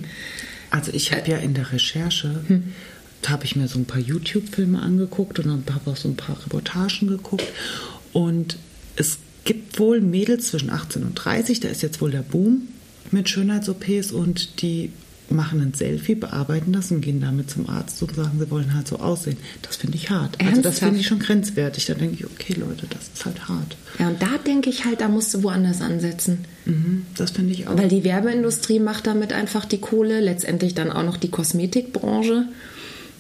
Also 0.70 0.92
ich 0.92 1.12
habe 1.12 1.28
ja 1.28 1.38
in 1.38 1.52
der 1.52 1.72
Recherche, 1.72 2.40
da 3.22 3.30
habe 3.30 3.44
ich 3.44 3.56
mir 3.56 3.68
so 3.68 3.78
ein 3.78 3.84
paar 3.84 4.00
YouTube-Filme 4.00 4.80
angeguckt 4.80 5.40
und 5.40 5.48
dann 5.48 5.64
habe 5.74 5.90
auch 5.90 5.96
so 5.96 6.08
ein 6.08 6.16
paar 6.16 6.36
Reportagen 6.44 7.08
geguckt. 7.08 7.44
Und 8.12 8.56
es 8.96 9.18
gibt 9.44 9.78
wohl 9.78 10.00
Mädels 10.00 10.48
zwischen 10.48 10.70
18 10.70 11.02
und 11.02 11.14
30, 11.14 11.60
da 11.60 11.68
ist 11.68 11.82
jetzt 11.82 12.00
wohl 12.00 12.12
der 12.12 12.22
Boom 12.22 12.68
mit 13.10 13.28
Schönheits-OPs 13.28 14.12
und 14.12 14.62
die 14.62 14.92
machen 15.28 15.60
ein 15.60 15.74
Selfie, 15.74 16.14
bearbeiten 16.14 16.72
das 16.72 16.90
und 16.90 17.00
gehen 17.00 17.20
damit 17.20 17.50
zum 17.50 17.68
Arzt 17.68 18.02
und 18.02 18.14
sagen, 18.14 18.38
sie 18.38 18.50
wollen 18.50 18.74
halt 18.74 18.88
so 18.88 18.98
aussehen. 18.98 19.36
Das 19.62 19.76
finde 19.76 19.96
ich 19.96 20.10
hart. 20.10 20.40
Ernsthaft? 20.40 20.56
Also 20.56 20.62
das 20.62 20.78
finde 20.80 21.00
ich 21.00 21.06
schon 21.06 21.18
grenzwertig. 21.20 21.86
Da 21.86 21.94
denke 21.94 22.14
ich, 22.14 22.26
okay 22.26 22.54
Leute, 22.54 22.86
das 22.88 23.08
ist 23.14 23.24
halt 23.24 23.48
hart. 23.48 23.59
Ja, 24.00 24.08
und 24.08 24.22
da 24.22 24.38
denke 24.46 24.70
ich 24.70 24.86
halt, 24.86 25.02
da 25.02 25.08
musst 25.08 25.34
du 25.34 25.42
woanders 25.42 25.82
ansetzen. 25.82 26.46
Mhm, 26.64 27.04
das 27.18 27.32
finde 27.32 27.52
ich 27.52 27.68
auch. 27.68 27.76
Weil 27.76 27.90
die 27.90 28.02
Werbeindustrie 28.02 28.80
macht 28.80 29.06
damit 29.06 29.34
einfach 29.34 29.66
die 29.66 29.76
Kohle, 29.76 30.20
letztendlich 30.20 30.74
dann 30.74 30.90
auch 30.90 31.02
noch 31.02 31.18
die 31.18 31.28
Kosmetikbranche. 31.28 32.46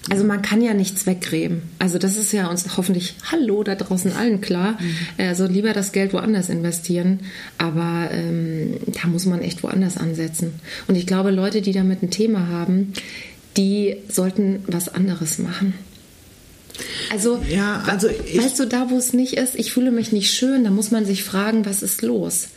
Also 0.08 0.24
man 0.24 0.40
kann 0.40 0.62
ja 0.62 0.72
nichts 0.72 1.04
weggräben. 1.04 1.60
Also 1.78 1.98
das 1.98 2.16
ist 2.16 2.32
ja 2.32 2.46
uns 2.46 2.78
hoffentlich, 2.78 3.16
hallo, 3.30 3.62
da 3.62 3.74
draußen 3.74 4.12
allen 4.12 4.40
klar. 4.40 4.78
Mhm. 4.80 4.96
Also 5.18 5.44
lieber 5.44 5.74
das 5.74 5.92
Geld 5.92 6.14
woanders 6.14 6.48
investieren. 6.48 7.20
Aber 7.58 8.08
ähm, 8.10 8.78
da 8.86 9.06
muss 9.06 9.26
man 9.26 9.42
echt 9.42 9.62
woanders 9.62 9.98
ansetzen. 9.98 10.54
Und 10.88 10.94
ich 10.94 11.06
glaube, 11.06 11.30
Leute, 11.30 11.60
die 11.60 11.72
damit 11.72 12.02
ein 12.02 12.10
Thema 12.10 12.48
haben, 12.48 12.94
die 13.58 13.96
sollten 14.08 14.60
was 14.66 14.88
anderes 14.88 15.38
machen. 15.38 15.74
Also, 17.10 17.42
ja, 17.48 17.82
also 17.86 18.08
weißt 18.08 18.58
du, 18.58 18.66
da 18.66 18.90
wo 18.90 18.96
es 18.96 19.12
nicht 19.12 19.34
ist, 19.34 19.54
ich 19.56 19.72
fühle 19.72 19.90
mich 19.90 20.12
nicht 20.12 20.32
schön, 20.32 20.64
da 20.64 20.70
muss 20.70 20.90
man 20.90 21.04
sich 21.04 21.24
fragen, 21.24 21.66
was 21.66 21.82
ist 21.82 22.02
los? 22.02 22.48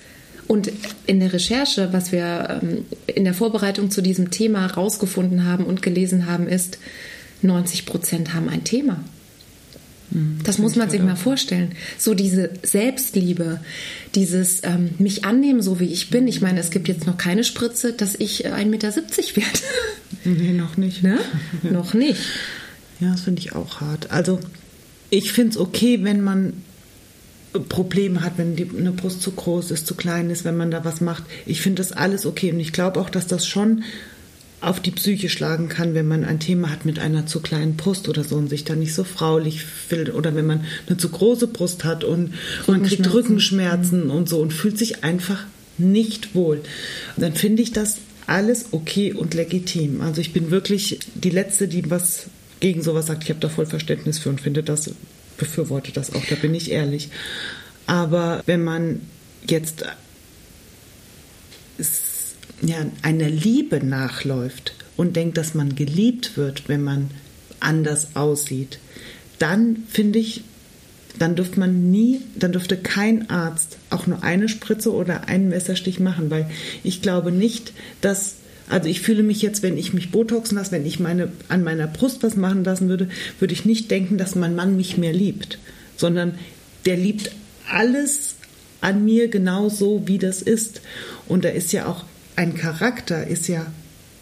Und 0.48 0.72
in 1.08 1.20
der 1.20 1.34
Recherche, 1.34 1.89
was 1.91 2.12
wir 2.12 2.62
ähm, 2.62 2.86
in 3.08 3.24
der 3.24 3.34
Vorbereitung 3.34 3.91
zu 3.91 4.01
diesem 4.01 4.29
Thema 4.29 4.65
rausgefunden 4.67 5.46
haben 5.46 5.65
und 5.65 5.82
gelesen 5.82 6.27
haben, 6.27 6.48
ist, 6.48 6.77
90 7.41 7.86
Prozent 7.86 8.34
haben 8.34 8.50
ein 8.50 8.63
Thema. 8.63 9.03
Hm, 10.12 10.39
das 10.43 10.58
muss 10.58 10.75
man 10.75 10.89
sich 10.89 11.01
mal 11.01 11.15
vorstellen. 11.15 11.74
So 11.98 12.13
diese 12.13 12.51
Selbstliebe, 12.62 13.60
dieses 14.15 14.63
ähm, 14.63 14.91
mich 15.00 15.25
annehmen, 15.25 15.62
so 15.62 15.79
wie 15.79 15.91
ich 15.91 16.10
bin. 16.10 16.27
Ich 16.27 16.41
meine, 16.41 16.60
es 16.60 16.72
gibt 16.72 16.88
jetzt 16.88 17.08
noch 17.08 17.17
keine 17.17 17.43
Spritze, 17.43 17.93
dass 17.93 18.15
ich 18.15 18.48
1,70 18.48 18.65
Meter 18.65 18.96
werde. 18.96 19.60
Nee, 20.25 20.53
noch 20.53 20.77
nicht. 20.77 21.03
Ne? 21.03 21.20
Ja. 21.63 21.72
Noch 21.72 21.93
nicht. 21.93 22.22
Ja, 23.00 23.12
das 23.12 23.21
finde 23.21 23.41
ich 23.41 23.53
auch 23.53 23.81
hart. 23.81 24.12
Also 24.12 24.39
ich 25.09 25.31
finde 25.31 25.51
es 25.51 25.57
okay, 25.57 26.03
wenn 26.03 26.21
man 26.21 26.53
Probleme 27.69 28.21
hat, 28.21 28.33
wenn 28.38 28.55
die, 28.55 28.67
eine 28.75 28.91
Brust 28.91 29.21
zu 29.21 29.31
groß 29.31 29.71
ist, 29.71 29.85
zu 29.85 29.95
klein 29.95 30.29
ist, 30.29 30.43
wenn 30.43 30.57
man 30.57 30.71
da 30.71 30.85
was 30.85 31.01
macht. 31.01 31.23
Ich 31.45 31.62
finde 31.62 31.81
das 31.81 31.91
alles 31.91 32.25
okay. 32.25 32.51
Und 32.51 32.59
ich 32.59 32.73
glaube 32.73 33.00
auch, 33.00 33.09
dass 33.09 33.27
das 33.27 33.45
schon 33.45 33.83
auf 34.63 34.79
die 34.79 34.91
Psyche 34.91 35.29
schlagen 35.29 35.67
kann, 35.67 35.93
wenn 35.93 36.07
man 36.07 36.23
ein 36.23 36.39
Thema 36.39 36.71
hat 36.71 36.85
mit 36.85 36.97
einer 36.97 37.25
zu 37.25 37.41
kleinen 37.41 37.75
Brust 37.75 38.07
oder 38.07 38.23
so 38.23 38.38
und 38.38 38.47
sich 38.47 38.63
dann 38.63 38.79
nicht 38.79 38.93
so 38.93 39.03
fraulich 39.03 39.65
fühlt 39.65 40.13
oder 40.13 40.35
wenn 40.35 40.45
man 40.45 40.63
eine 40.88 40.97
zu 40.97 41.09
große 41.09 41.47
Brust 41.47 41.83
hat 41.83 42.05
und 42.05 42.33
man 42.65 42.81
kriegt 42.83 43.13
Rückenschmerzen 43.13 44.09
und 44.09 44.29
so 44.29 44.39
und 44.39 44.53
fühlt 44.53 44.77
sich 44.77 45.03
einfach 45.03 45.43
nicht 45.77 46.33
wohl. 46.33 46.62
Dann 47.17 47.33
finde 47.33 47.62
ich 47.62 47.73
das 47.73 47.97
alles 48.25 48.67
okay 48.71 49.12
und 49.12 49.33
legitim. 49.33 50.00
Also 50.00 50.21
ich 50.21 50.31
bin 50.31 50.50
wirklich 50.50 51.00
die 51.13 51.29
Letzte, 51.29 51.67
die 51.67 51.89
was 51.91 52.27
gegen 52.63 52.82
sowas 52.82 53.08
sagt. 53.08 53.24
Ich 53.24 53.29
habe 53.29 53.41
da 53.41 53.50
voll 53.50 53.65
Verständnis 53.65 54.20
für 54.20 54.29
und 54.29 54.39
finde 54.39 54.63
das, 54.63 54.89
befürworte 55.38 55.91
das 55.91 56.15
auch, 56.15 56.24
da 56.29 56.36
bin 56.36 56.55
ich 56.55 56.72
ehrlich. 56.72 57.10
Aber 57.88 58.41
wenn 58.46 58.63
man 58.63 59.01
jetzt 59.46 59.84
ja, 62.62 62.77
einer 63.01 63.29
Liebe 63.29 63.86
nachläuft 63.86 64.75
und 64.96 65.17
denkt, 65.17 65.38
dass 65.38 65.53
man 65.53 65.75
geliebt 65.75 66.38
wird, 66.38 66.70
wenn 66.70 66.82
man 66.82 67.12
anders 67.60 68.15
aussieht, 68.15 68.79
dann 69.39 69.84
finde 69.89 70.20
ich, 70.20 70.46
dann 71.20 71.36
dürfte 71.36 71.60
man 71.60 71.91
nie, 71.91 72.22
dann 72.38 72.53
dürfte 72.53 72.77
kein 72.77 73.29
Arzt 73.29 73.77
auch 73.89 74.08
nur 74.08 74.24
eine 74.24 74.48
Spritze 74.48 74.93
oder 74.93 75.27
einen 75.27 75.50
Messerstich 75.50 76.00
machen, 76.00 76.32
weil 76.32 76.50
ich 76.82 77.01
glaube 77.01 77.34
nicht, 77.34 77.74
dass 78.00 78.36
also 78.74 78.89
ich 78.89 79.01
fühle 79.01 79.22
mich 79.22 79.44
jetzt, 79.44 79.62
wenn 79.62 79.77
ich 79.77 79.94
mich 79.94 80.10
botoxen 80.10 80.58
lasse, 80.58 80.72
wenn 80.72 80.84
ich 80.84 81.00
meine, 81.00 81.32
an 81.48 81.63
meiner 81.63 81.86
Brust 81.86 82.24
was 82.24 82.36
machen 82.36 82.63
lassen 82.63 82.89
würde, 82.89 83.08
würde 83.38 83.53
ich 83.53 83.65
nicht 83.65 83.92
denken, 83.92 84.18
dass 84.18 84.34
mein 84.34 84.56
Mann 84.56 84.75
mich 84.75 84.98
mehr 84.98 85.13
liebt, 85.13 85.60
sondern 85.96 86.39
der 86.88 86.98
liebt 86.98 87.30
alles 87.72 88.34
an 88.82 89.06
mir 89.06 89.27
genau 89.27 89.70
so, 89.70 90.08
wie 90.08 90.18
das 90.18 90.42
ist. 90.42 90.82
Und 91.27 91.46
da 91.46 91.50
ist 91.50 91.72
ja 91.72 91.86
auch 91.86 92.03
ein 92.36 92.56
Charakter 92.56 93.27
ist 93.27 93.48
ja 93.48 93.63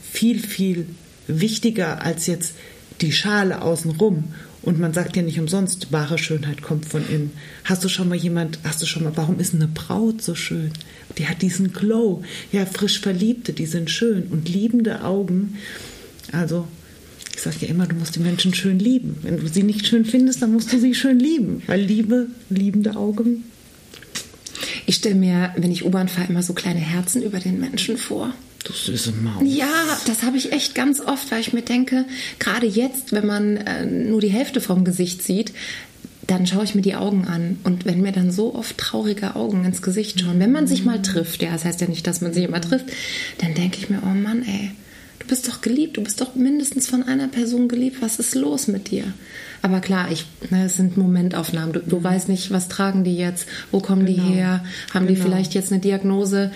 viel, 0.01 0.39
viel 0.39 0.85
wichtiger 1.27 2.03
als 2.03 2.27
jetzt 2.27 2.55
die 2.99 3.13
Schale 3.13 3.61
außenrum. 3.61 4.33
Und 4.61 4.79
man 4.79 4.93
sagt 4.93 5.15
ja 5.15 5.23
nicht 5.23 5.39
umsonst, 5.39 5.91
wahre 5.91 6.17
Schönheit 6.17 6.61
kommt 6.61 6.85
von 6.85 7.07
innen. 7.09 7.31
Hast 7.63 7.83
du 7.83 7.89
schon 7.89 8.09
mal 8.09 8.15
jemand, 8.15 8.59
hast 8.63 8.81
du 8.81 8.85
schon 8.85 9.03
mal, 9.03 9.13
warum 9.15 9.39
ist 9.39 9.55
eine 9.55 9.67
Braut 9.67 10.21
so 10.21 10.35
schön? 10.35 10.71
Die 11.17 11.27
hat 11.27 11.41
diesen 11.41 11.73
Glow. 11.73 12.23
Ja, 12.51 12.65
frisch 12.65 12.99
Verliebte, 12.99 13.53
die 13.53 13.65
sind 13.65 13.89
schön 13.89 14.27
und 14.29 14.47
liebende 14.47 15.03
Augen. 15.03 15.57
Also, 16.31 16.67
ich 17.35 17.41
sage 17.41 17.57
ja 17.61 17.67
immer, 17.69 17.87
du 17.87 17.95
musst 17.95 18.15
die 18.15 18.19
Menschen 18.19 18.53
schön 18.53 18.77
lieben. 18.77 19.17
Wenn 19.23 19.39
du 19.39 19.47
sie 19.47 19.63
nicht 19.63 19.87
schön 19.87 20.05
findest, 20.05 20.41
dann 20.41 20.53
musst 20.53 20.71
du 20.71 20.79
sie 20.79 20.93
schön 20.93 21.19
lieben. 21.19 21.63
Weil 21.65 21.81
Liebe, 21.81 22.27
liebende 22.49 22.95
Augen 22.95 23.43
ich 24.85 24.95
stelle 24.95 25.15
mir, 25.15 25.53
wenn 25.55 25.71
ich 25.71 25.85
U-Bahn 25.85 26.07
fahre, 26.07 26.27
immer 26.27 26.43
so 26.43 26.53
kleine 26.53 26.79
Herzen 26.79 27.21
über 27.21 27.39
den 27.39 27.59
Menschen 27.59 27.97
vor. 27.97 28.33
Du 28.63 28.73
süße 28.73 29.13
Maus. 29.13 29.41
Ja, 29.43 29.97
das 30.05 30.23
habe 30.23 30.37
ich 30.37 30.51
echt 30.51 30.75
ganz 30.75 30.99
oft, 30.99 31.31
weil 31.31 31.41
ich 31.41 31.53
mir 31.53 31.63
denke, 31.63 32.05
gerade 32.39 32.67
jetzt, 32.67 33.11
wenn 33.11 33.25
man 33.25 33.57
äh, 33.57 33.85
nur 33.85 34.21
die 34.21 34.29
Hälfte 34.29 34.61
vom 34.61 34.85
Gesicht 34.85 35.23
sieht, 35.23 35.51
dann 36.27 36.45
schaue 36.45 36.63
ich 36.63 36.75
mir 36.75 36.81
die 36.81 36.95
Augen 36.95 37.25
an. 37.25 37.59
Und 37.63 37.85
wenn 37.85 38.01
mir 38.01 38.11
dann 38.11 38.31
so 38.31 38.53
oft 38.55 38.77
traurige 38.77 39.35
Augen 39.35 39.65
ins 39.65 39.81
Gesicht 39.81 40.21
schauen, 40.21 40.39
wenn 40.39 40.51
man 40.51 40.67
sich 40.67 40.85
mal 40.85 41.01
trifft, 41.01 41.41
ja, 41.41 41.51
das 41.51 41.65
heißt 41.65 41.81
ja 41.81 41.87
nicht, 41.87 42.05
dass 42.05 42.21
man 42.21 42.33
sich 42.33 42.45
immer 42.45 42.61
trifft, 42.61 42.85
dann 43.39 43.53
denke 43.53 43.77
ich 43.79 43.89
mir, 43.89 44.01
oh 44.03 44.13
Mann, 44.13 44.43
ey, 44.43 44.71
du 45.19 45.27
bist 45.27 45.47
doch 45.47 45.61
geliebt, 45.61 45.97
du 45.97 46.03
bist 46.03 46.21
doch 46.21 46.35
mindestens 46.35 46.87
von 46.87 47.03
einer 47.03 47.27
Person 47.27 47.67
geliebt, 47.67 47.97
was 48.01 48.19
ist 48.19 48.35
los 48.35 48.67
mit 48.67 48.91
dir? 48.91 49.05
Aber 49.61 49.79
klar, 49.79 50.11
ich, 50.11 50.25
ne, 50.49 50.65
es 50.65 50.77
sind 50.77 50.97
Momentaufnahmen. 50.97 51.73
Du, 51.73 51.79
du 51.79 51.99
mhm. 51.99 52.03
weißt 52.03 52.29
nicht, 52.29 52.51
was 52.51 52.67
tragen 52.67 53.03
die 53.03 53.17
jetzt, 53.17 53.47
wo 53.71 53.79
kommen 53.79 54.05
genau. 54.05 54.23
die 54.23 54.33
her, 54.33 54.63
haben 54.93 55.07
genau. 55.07 55.17
die 55.19 55.23
vielleicht 55.23 55.53
jetzt 55.53 55.71
eine 55.71 55.81
Diagnose. 55.81 56.51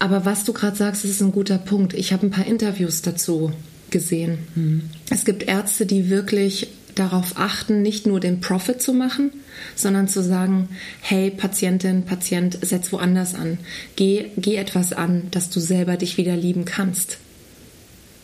Aber 0.00 0.24
was 0.24 0.44
du 0.44 0.52
gerade 0.52 0.76
sagst, 0.76 1.04
ist 1.04 1.20
ein 1.20 1.30
guter 1.30 1.58
Punkt. 1.58 1.94
Ich 1.94 2.12
habe 2.12 2.26
ein 2.26 2.30
paar 2.30 2.46
Interviews 2.46 3.02
dazu 3.02 3.52
gesehen. 3.90 4.38
Mhm. 4.56 4.82
Es 5.10 5.24
gibt 5.24 5.44
Ärzte, 5.44 5.86
die 5.86 6.10
wirklich 6.10 6.68
darauf 6.94 7.34
achten, 7.36 7.82
nicht 7.82 8.06
nur 8.06 8.18
den 8.18 8.40
Profit 8.40 8.82
zu 8.82 8.92
machen, 8.92 9.30
sondern 9.76 10.08
zu 10.08 10.22
sagen, 10.22 10.68
hey 11.00 11.30
Patientin, 11.30 12.04
Patient, 12.04 12.58
setz 12.62 12.92
woanders 12.92 13.34
an. 13.34 13.58
Geh, 13.94 14.26
geh 14.36 14.56
etwas 14.56 14.92
an, 14.92 15.28
dass 15.30 15.50
du 15.50 15.60
selber 15.60 15.96
dich 15.96 16.16
wieder 16.16 16.36
lieben 16.36 16.64
kannst. 16.64 17.18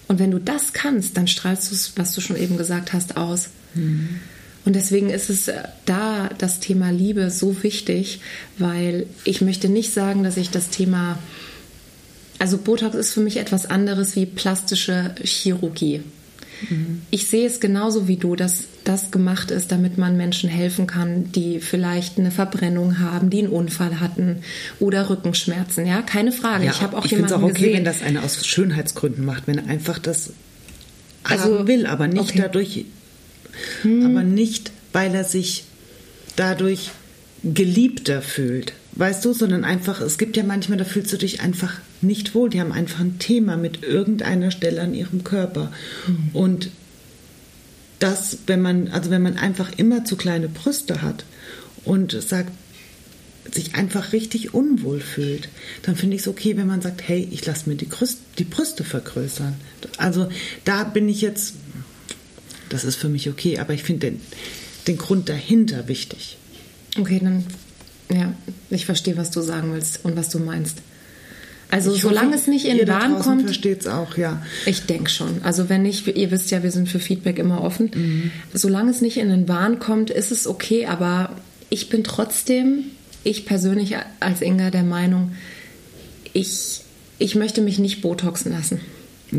Und 0.08 0.18
wenn 0.18 0.30
du 0.30 0.38
das 0.38 0.72
kannst, 0.72 1.16
dann 1.16 1.28
strahlst 1.28 1.70
du 1.70 1.74
es, 1.74 1.92
was 1.96 2.14
du 2.14 2.20
schon 2.20 2.36
eben 2.36 2.56
gesagt 2.56 2.92
hast, 2.92 3.16
aus. 3.16 3.48
Mhm. 3.74 4.20
Und 4.64 4.74
deswegen 4.74 5.10
ist 5.10 5.30
es 5.30 5.48
äh, 5.48 5.62
da 5.84 6.28
das 6.38 6.60
Thema 6.60 6.90
Liebe 6.90 7.30
so 7.30 7.62
wichtig, 7.62 8.20
weil 8.58 9.06
ich 9.24 9.40
möchte 9.40 9.68
nicht 9.68 9.92
sagen, 9.92 10.24
dass 10.24 10.36
ich 10.36 10.50
das 10.50 10.70
Thema, 10.70 11.18
also 12.38 12.58
Botox 12.58 12.94
ist 12.94 13.12
für 13.12 13.20
mich 13.20 13.38
etwas 13.38 13.66
anderes 13.66 14.16
wie 14.16 14.26
plastische 14.26 15.14
Chirurgie. 15.22 16.02
Ich 17.10 17.26
sehe 17.26 17.46
es 17.46 17.60
genauso 17.60 18.08
wie 18.08 18.16
du, 18.16 18.34
dass 18.34 18.64
das 18.84 19.10
gemacht 19.10 19.50
ist, 19.50 19.72
damit 19.72 19.98
man 19.98 20.16
Menschen 20.16 20.48
helfen 20.48 20.86
kann, 20.86 21.30
die 21.32 21.60
vielleicht 21.60 22.18
eine 22.18 22.30
Verbrennung 22.30 22.98
haben, 22.98 23.28
die 23.28 23.40
einen 23.40 23.48
Unfall 23.48 24.00
hatten 24.00 24.38
oder 24.80 25.10
Rückenschmerzen. 25.10 25.86
Ja, 25.86 26.00
keine 26.00 26.32
Frage. 26.32 26.64
Ja, 26.64 26.70
ich 26.70 26.80
habe 26.80 26.96
auch 26.96 27.04
ich 27.04 27.10
jemanden 27.10 27.34
auch 27.34 27.42
okay, 27.42 27.52
gesehen, 27.52 27.74
wenn 27.74 27.84
das 27.84 28.02
einer 28.02 28.24
aus 28.24 28.46
Schönheitsgründen 28.46 29.24
macht, 29.24 29.46
wenn 29.46 29.58
er 29.58 29.66
einfach 29.66 29.98
das 29.98 30.32
also, 31.24 31.58
haben 31.58 31.68
will, 31.68 31.86
aber 31.86 32.06
nicht 32.08 32.30
okay. 32.30 32.38
dadurch, 32.38 32.84
hm. 33.82 34.06
aber 34.06 34.22
nicht, 34.22 34.72
weil 34.92 35.14
er 35.14 35.24
sich 35.24 35.64
dadurch 36.36 36.90
geliebter 37.54 38.22
fühlt 38.22 38.72
weißt 38.96 39.24
du, 39.24 39.32
sondern 39.32 39.64
einfach, 39.64 40.00
es 40.00 40.18
gibt 40.18 40.36
ja 40.36 40.42
manchmal, 40.42 40.78
da 40.78 40.84
fühlst 40.84 41.12
du 41.12 41.18
dich 41.18 41.40
einfach 41.40 41.74
nicht 42.00 42.34
wohl. 42.34 42.50
Die 42.50 42.60
haben 42.60 42.72
einfach 42.72 43.00
ein 43.00 43.18
Thema 43.18 43.56
mit 43.56 43.84
irgendeiner 43.84 44.50
Stelle 44.50 44.80
an 44.80 44.94
ihrem 44.94 45.22
Körper. 45.22 45.70
Mhm. 46.06 46.30
Und 46.32 46.70
das, 47.98 48.38
wenn 48.46 48.62
man, 48.62 48.88
also 48.88 49.10
wenn 49.10 49.22
man 49.22 49.36
einfach 49.36 49.70
immer 49.76 50.04
zu 50.04 50.16
kleine 50.16 50.48
Brüste 50.48 51.02
hat 51.02 51.24
und 51.84 52.12
sagt, 52.12 52.52
sich 53.52 53.76
einfach 53.76 54.12
richtig 54.12 54.54
unwohl 54.54 54.98
fühlt, 54.98 55.48
dann 55.82 55.94
finde 55.94 56.16
ich 56.16 56.22
es 56.22 56.28
okay, 56.28 56.56
wenn 56.56 56.66
man 56.66 56.82
sagt, 56.82 57.06
hey, 57.06 57.28
ich 57.30 57.46
lasse 57.46 57.68
mir 57.68 57.76
die, 57.76 57.84
Brüste, 57.84 58.18
die 58.38 58.44
Brüste 58.44 58.82
vergrößern. 58.82 59.54
Also 59.98 60.28
da 60.64 60.82
bin 60.82 61.08
ich 61.08 61.20
jetzt, 61.20 61.54
das 62.70 62.84
ist 62.84 62.96
für 62.96 63.08
mich 63.08 63.28
okay, 63.28 63.58
aber 63.58 63.72
ich 63.72 63.84
finde 63.84 64.10
den, 64.10 64.20
den 64.88 64.98
Grund 64.98 65.28
dahinter 65.28 65.86
wichtig. 65.86 66.38
Okay, 66.98 67.20
dann 67.22 67.44
ja, 68.12 68.32
ich 68.70 68.86
verstehe, 68.86 69.16
was 69.16 69.30
du 69.30 69.40
sagen 69.40 69.72
willst 69.72 70.04
und 70.04 70.16
was 70.16 70.28
du 70.28 70.38
meinst. 70.38 70.78
Also 71.68 71.92
ich 71.92 72.02
solange 72.02 72.28
hoffe, 72.28 72.38
es 72.38 72.46
nicht 72.46 72.66
in 72.66 72.78
den 72.78 72.86
Wahn 72.86 73.18
kommt. 73.18 73.42
versteht 73.42 73.80
es 73.80 73.86
auch, 73.88 74.16
ja. 74.16 74.40
Ich 74.66 74.86
denke 74.86 75.10
schon. 75.10 75.42
Also 75.42 75.68
wenn 75.68 75.82
nicht, 75.82 76.06
ihr 76.06 76.30
wisst 76.30 76.50
ja, 76.52 76.62
wir 76.62 76.70
sind 76.70 76.88
für 76.88 77.00
Feedback 77.00 77.38
immer 77.38 77.62
offen. 77.62 77.90
Mhm. 77.92 78.30
Solange 78.54 78.90
es 78.92 79.00
nicht 79.00 79.16
in 79.16 79.28
den 79.28 79.48
Wahn 79.48 79.80
kommt, 79.80 80.10
ist 80.10 80.30
es 80.30 80.46
okay. 80.46 80.86
Aber 80.86 81.30
ich 81.68 81.88
bin 81.88 82.04
trotzdem, 82.04 82.84
ich 83.24 83.46
persönlich 83.46 83.96
als 84.20 84.42
Inga 84.42 84.70
der 84.70 84.84
Meinung, 84.84 85.32
ich, 86.32 86.82
ich 87.18 87.34
möchte 87.34 87.62
mich 87.62 87.80
nicht 87.80 88.00
botoxen 88.00 88.52
lassen. 88.52 88.80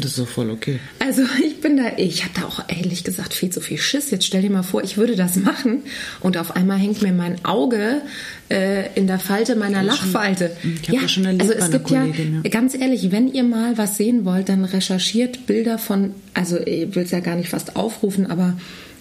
Das 0.01 0.11
ist 0.11 0.19
doch 0.19 0.27
voll 0.27 0.49
okay. 0.49 0.79
Also 0.99 1.23
ich 1.43 1.61
bin 1.61 1.77
da, 1.77 1.97
ich 1.97 2.23
habe 2.23 2.33
da 2.39 2.45
auch 2.45 2.63
ehrlich 2.67 3.03
gesagt 3.03 3.33
viel 3.33 3.49
zu 3.49 3.61
viel 3.61 3.77
Schiss. 3.77 4.11
Jetzt 4.11 4.25
stell 4.25 4.41
dir 4.41 4.49
mal 4.49 4.63
vor, 4.63 4.83
ich 4.83 4.97
würde 4.97 5.15
das 5.15 5.35
machen 5.35 5.83
und 6.21 6.37
auf 6.37 6.55
einmal 6.55 6.77
hängt 6.77 7.01
mir 7.01 7.13
mein 7.13 7.43
Auge 7.45 8.01
äh, 8.49 8.93
in 8.95 9.07
der 9.07 9.19
Falte 9.19 9.55
meiner 9.55 9.83
Lachfalte. 9.83 10.55
ich 10.63 10.89
habe 10.89 11.01
ja, 11.01 11.07
schon 11.07 11.25
erlebt 11.25 11.41
also 11.41 11.53
es 11.53 11.71
gibt 11.71 11.89
ja, 11.89 12.01
Kollegin, 12.01 12.41
ja. 12.43 12.49
ganz 12.49 12.75
ehrlich, 12.75 13.11
wenn 13.11 13.27
ihr 13.31 13.43
mal 13.43 13.77
was 13.77 13.97
sehen 13.97 14.25
wollt, 14.25 14.49
dann 14.49 14.65
recherchiert 14.65 15.45
Bilder 15.47 15.77
von, 15.77 16.11
also 16.33 16.57
ich 16.59 16.93
will 16.95 17.03
es 17.03 17.11
ja 17.11 17.19
gar 17.19 17.35
nicht 17.35 17.49
fast 17.49 17.75
aufrufen, 17.75 18.29
aber 18.29 18.57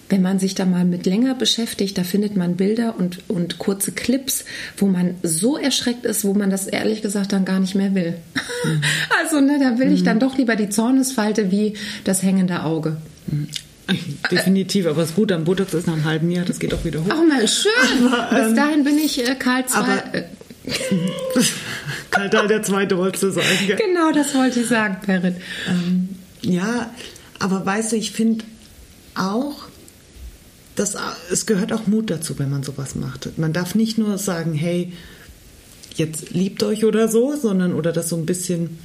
wenn 0.09 0.21
man 0.21 0.39
sich 0.39 0.55
da 0.55 0.65
mal 0.65 0.85
mit 0.85 1.05
länger 1.05 1.35
beschäftigt, 1.35 1.97
da 1.97 2.03
findet 2.03 2.35
man 2.35 2.55
Bilder 2.55 2.95
und, 2.97 3.19
und 3.27 3.57
kurze 3.57 3.91
Clips, 3.91 4.45
wo 4.77 4.87
man 4.87 5.15
so 5.23 5.57
erschreckt 5.57 6.05
ist, 6.05 6.23
wo 6.23 6.33
man 6.33 6.49
das 6.49 6.67
ehrlich 6.67 7.01
gesagt 7.01 7.33
dann 7.33 7.45
gar 7.45 7.59
nicht 7.59 7.75
mehr 7.75 7.93
will. 7.95 8.15
Mhm. 8.63 8.81
Also, 9.21 9.41
ne, 9.41 9.59
da 9.59 9.79
will 9.79 9.91
ich 9.91 10.03
dann 10.03 10.19
doch 10.19 10.37
lieber 10.37 10.55
die 10.55 10.69
Zornesfalte 10.69 11.51
wie 11.51 11.73
das 12.03 12.23
hängende 12.23 12.63
Auge. 12.63 12.97
Definitiv, 14.31 14.85
aber 14.85 15.01
das 15.01 15.15
Gute 15.15 15.35
am 15.35 15.43
Botox 15.43 15.73
ist 15.73 15.87
nach 15.87 15.93
einem 15.93 16.05
halben 16.05 16.31
Jahr, 16.31 16.45
das 16.45 16.59
geht 16.59 16.73
auch 16.73 16.85
wieder 16.85 17.03
hoch. 17.03 17.09
Auch 17.09 17.25
mal 17.27 17.47
schön. 17.47 17.71
Aber, 18.13 18.37
ähm, 18.37 18.47
Bis 18.47 18.55
dahin 18.55 18.83
bin 18.83 18.97
ich 18.97 19.27
äh, 19.27 19.35
Karl 19.35 19.63
II. 19.63 20.23
Karl 22.11 22.47
der 22.47 22.63
Zweite 22.63 22.97
wolltest 22.97 23.23
du 23.23 23.31
sagen. 23.31 23.47
gell? 23.65 23.77
genau, 23.77 24.11
das 24.11 24.35
wollte 24.35 24.59
ich 24.59 24.67
sagen, 24.67 24.97
Perrin. 25.01 25.35
Ja, 26.41 26.91
aber 27.39 27.65
weißt 27.65 27.93
du, 27.93 27.95
ich 27.95 28.11
finde 28.11 28.43
auch, 29.15 29.66
dass 30.77 30.95
es 31.31 31.45
gehört 31.45 31.73
auch 31.73 31.87
Mut 31.87 32.09
dazu, 32.09 32.39
wenn 32.39 32.49
man 32.49 32.63
sowas 32.63 32.95
macht. 32.95 33.37
Man 33.37 33.51
darf 33.51 33.75
nicht 33.75 33.97
nur 33.97 34.17
sagen, 34.17 34.53
hey, 34.53 34.93
jetzt 35.95 36.29
liebt 36.29 36.63
euch 36.63 36.85
oder 36.85 37.07
so, 37.07 37.35
sondern 37.35 37.73
oder 37.73 37.91
das 37.91 38.09
so 38.09 38.15
ein 38.15 38.25
bisschen 38.25 38.77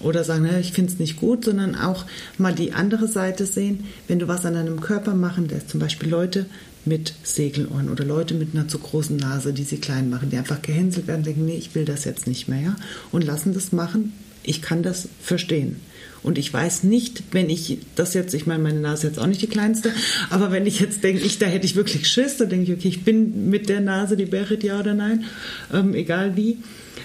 oder 0.00 0.22
sagen, 0.22 0.44
"Ja, 0.46 0.58
ich 0.58 0.72
finde 0.72 0.92
es 0.92 0.98
nicht 0.98 1.16
gut, 1.16 1.44
sondern 1.44 1.74
auch 1.74 2.04
mal 2.38 2.54
die 2.54 2.72
andere 2.72 3.08
Seite 3.08 3.46
sehen, 3.46 3.84
wenn 4.06 4.18
du 4.18 4.28
was 4.28 4.44
an 4.46 4.54
deinem 4.54 4.80
Körper 4.80 5.14
machen 5.14 5.48
lässt, 5.48 5.70
zum 5.70 5.80
Beispiel 5.80 6.08
Leute 6.08 6.46
mit 6.84 7.14
Segelohren 7.22 7.88
oder 7.88 8.04
Leute 8.04 8.34
mit 8.34 8.54
einer 8.54 8.68
zu 8.68 8.78
großen 8.78 9.16
Nase, 9.16 9.52
die 9.52 9.64
sie 9.64 9.78
klein 9.78 10.10
machen, 10.10 10.30
die 10.30 10.36
einfach 10.36 10.62
gehänselt 10.62 11.06
werden, 11.06 11.24
denken, 11.24 11.46
nee, 11.46 11.56
ich 11.56 11.74
will 11.74 11.84
das 11.86 12.04
jetzt 12.04 12.26
nicht 12.26 12.46
mehr, 12.48 12.60
ja, 12.60 12.76
und 13.10 13.24
lassen 13.24 13.54
das 13.54 13.72
machen. 13.72 14.12
Ich 14.42 14.60
kann 14.60 14.82
das 14.82 15.08
verstehen. 15.22 15.80
Und 16.24 16.38
ich 16.38 16.52
weiß 16.52 16.84
nicht, 16.84 17.22
wenn 17.32 17.50
ich 17.50 17.78
das 17.96 18.14
jetzt, 18.14 18.32
ich 18.32 18.46
meine, 18.46 18.62
meine 18.62 18.80
Nase 18.80 19.06
ist 19.06 19.12
jetzt 19.12 19.22
auch 19.22 19.26
nicht 19.26 19.42
die 19.42 19.46
kleinste, 19.46 19.92
aber 20.30 20.50
wenn 20.50 20.66
ich 20.66 20.80
jetzt 20.80 21.04
denke, 21.04 21.22
ich, 21.22 21.38
da 21.38 21.44
hätte 21.44 21.66
ich 21.66 21.76
wirklich 21.76 22.08
Schiss, 22.08 22.38
dann 22.38 22.48
denke 22.48 22.72
ich, 22.72 22.78
okay, 22.78 22.88
ich 22.88 23.04
bin 23.04 23.50
mit 23.50 23.68
der 23.68 23.80
Nase 23.80 24.16
die 24.16 24.24
Berit, 24.24 24.64
ja 24.64 24.80
oder 24.80 24.94
nein, 24.94 25.24
ähm, 25.72 25.94
egal 25.94 26.34
wie. 26.34 26.56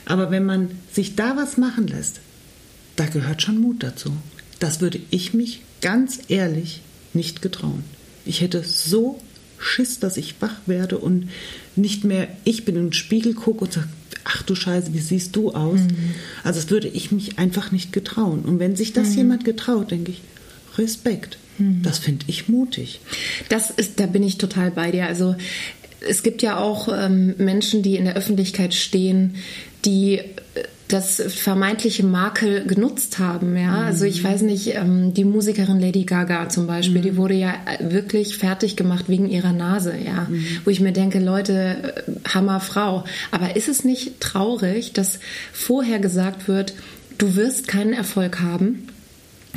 Aber 0.05 0.31
wenn 0.31 0.45
man 0.45 0.71
sich 0.91 1.15
da 1.15 1.35
was 1.35 1.57
machen 1.57 1.87
lässt, 1.87 2.21
da 2.95 3.05
gehört 3.07 3.41
schon 3.41 3.59
Mut 3.59 3.83
dazu. 3.83 4.13
Das 4.59 4.79
würde 4.79 5.01
ich 5.11 5.33
mich 5.33 5.61
ganz 5.81 6.19
ehrlich 6.29 6.81
nicht 7.13 7.41
getrauen. 7.41 7.83
Ich 8.25 8.39
hätte 8.39 8.63
so 8.63 9.19
Schiss, 9.57 9.99
dass 9.99 10.15
ich 10.15 10.35
wach 10.39 10.55
werde 10.65 10.97
und 10.97 11.29
nicht 11.75 12.05
mehr 12.05 12.29
ich 12.45 12.63
bin 12.63 12.75
in 12.77 12.87
den 12.87 12.93
Spiegel 12.93 13.33
gucke 13.33 13.65
und 13.65 13.73
sage, 13.73 13.89
ach 14.23 14.43
du 14.43 14.55
Scheiße, 14.55 14.93
wie 14.93 14.99
siehst 14.99 15.35
du 15.35 15.51
aus? 15.51 15.79
Also 16.43 16.59
das 16.59 16.69
würde 16.69 16.87
ich 16.87 17.11
mich 17.11 17.39
einfach 17.39 17.71
nicht 17.71 17.93
getrauen. 17.93 18.41
Und 18.41 18.59
wenn 18.59 18.75
sich 18.75 18.93
das 18.93 19.15
jemand 19.15 19.45
getraut, 19.45 19.91
denke 19.91 20.11
ich, 20.11 20.21
Respekt. 20.77 21.37
Das 21.83 21.99
finde 21.99 22.25
ich 22.27 22.47
mutig. 22.47 23.01
Das 23.49 23.69
ist, 23.69 23.99
da 23.99 24.05
bin 24.05 24.23
ich 24.23 24.37
total 24.37 24.71
bei 24.71 24.91
dir. 24.91 25.07
Also 25.07 25.35
es 26.07 26.23
gibt 26.23 26.41
ja 26.41 26.57
auch 26.57 26.87
ähm, 26.87 27.35
Menschen, 27.37 27.83
die 27.83 27.97
in 27.97 28.05
der 28.05 28.15
Öffentlichkeit 28.15 28.73
stehen, 28.73 29.35
die 29.83 30.19
äh, 30.19 30.23
das 30.89 31.21
vermeintliche 31.27 32.03
Makel 32.03 32.65
genutzt 32.65 33.19
haben. 33.19 33.55
Ja, 33.55 33.83
also 33.83 34.05
ich 34.05 34.23
weiß 34.23 34.41
nicht, 34.41 34.75
ähm, 34.75 35.13
die 35.13 35.23
Musikerin 35.23 35.79
Lady 35.79 36.03
Gaga 36.03 36.49
zum 36.49 36.67
Beispiel, 36.67 37.01
die 37.01 37.15
wurde 37.15 37.35
ja 37.35 37.53
äh, 37.65 37.91
wirklich 37.91 38.37
fertig 38.37 38.75
gemacht 38.75 39.05
wegen 39.07 39.29
ihrer 39.29 39.53
Nase. 39.53 39.93
Ja, 40.03 40.27
wo 40.65 40.69
ich 40.71 40.81
mir 40.81 40.91
denke, 40.91 41.19
Leute, 41.19 41.95
äh, 42.05 42.29
Hammerfrau. 42.33 43.05
Aber 43.31 43.55
ist 43.55 43.69
es 43.69 43.85
nicht 43.85 44.19
traurig, 44.19 44.91
dass 44.93 45.19
vorher 45.53 45.99
gesagt 45.99 46.47
wird, 46.47 46.73
du 47.17 47.35
wirst 47.35 47.67
keinen 47.67 47.93
Erfolg 47.93 48.41
haben? 48.41 48.88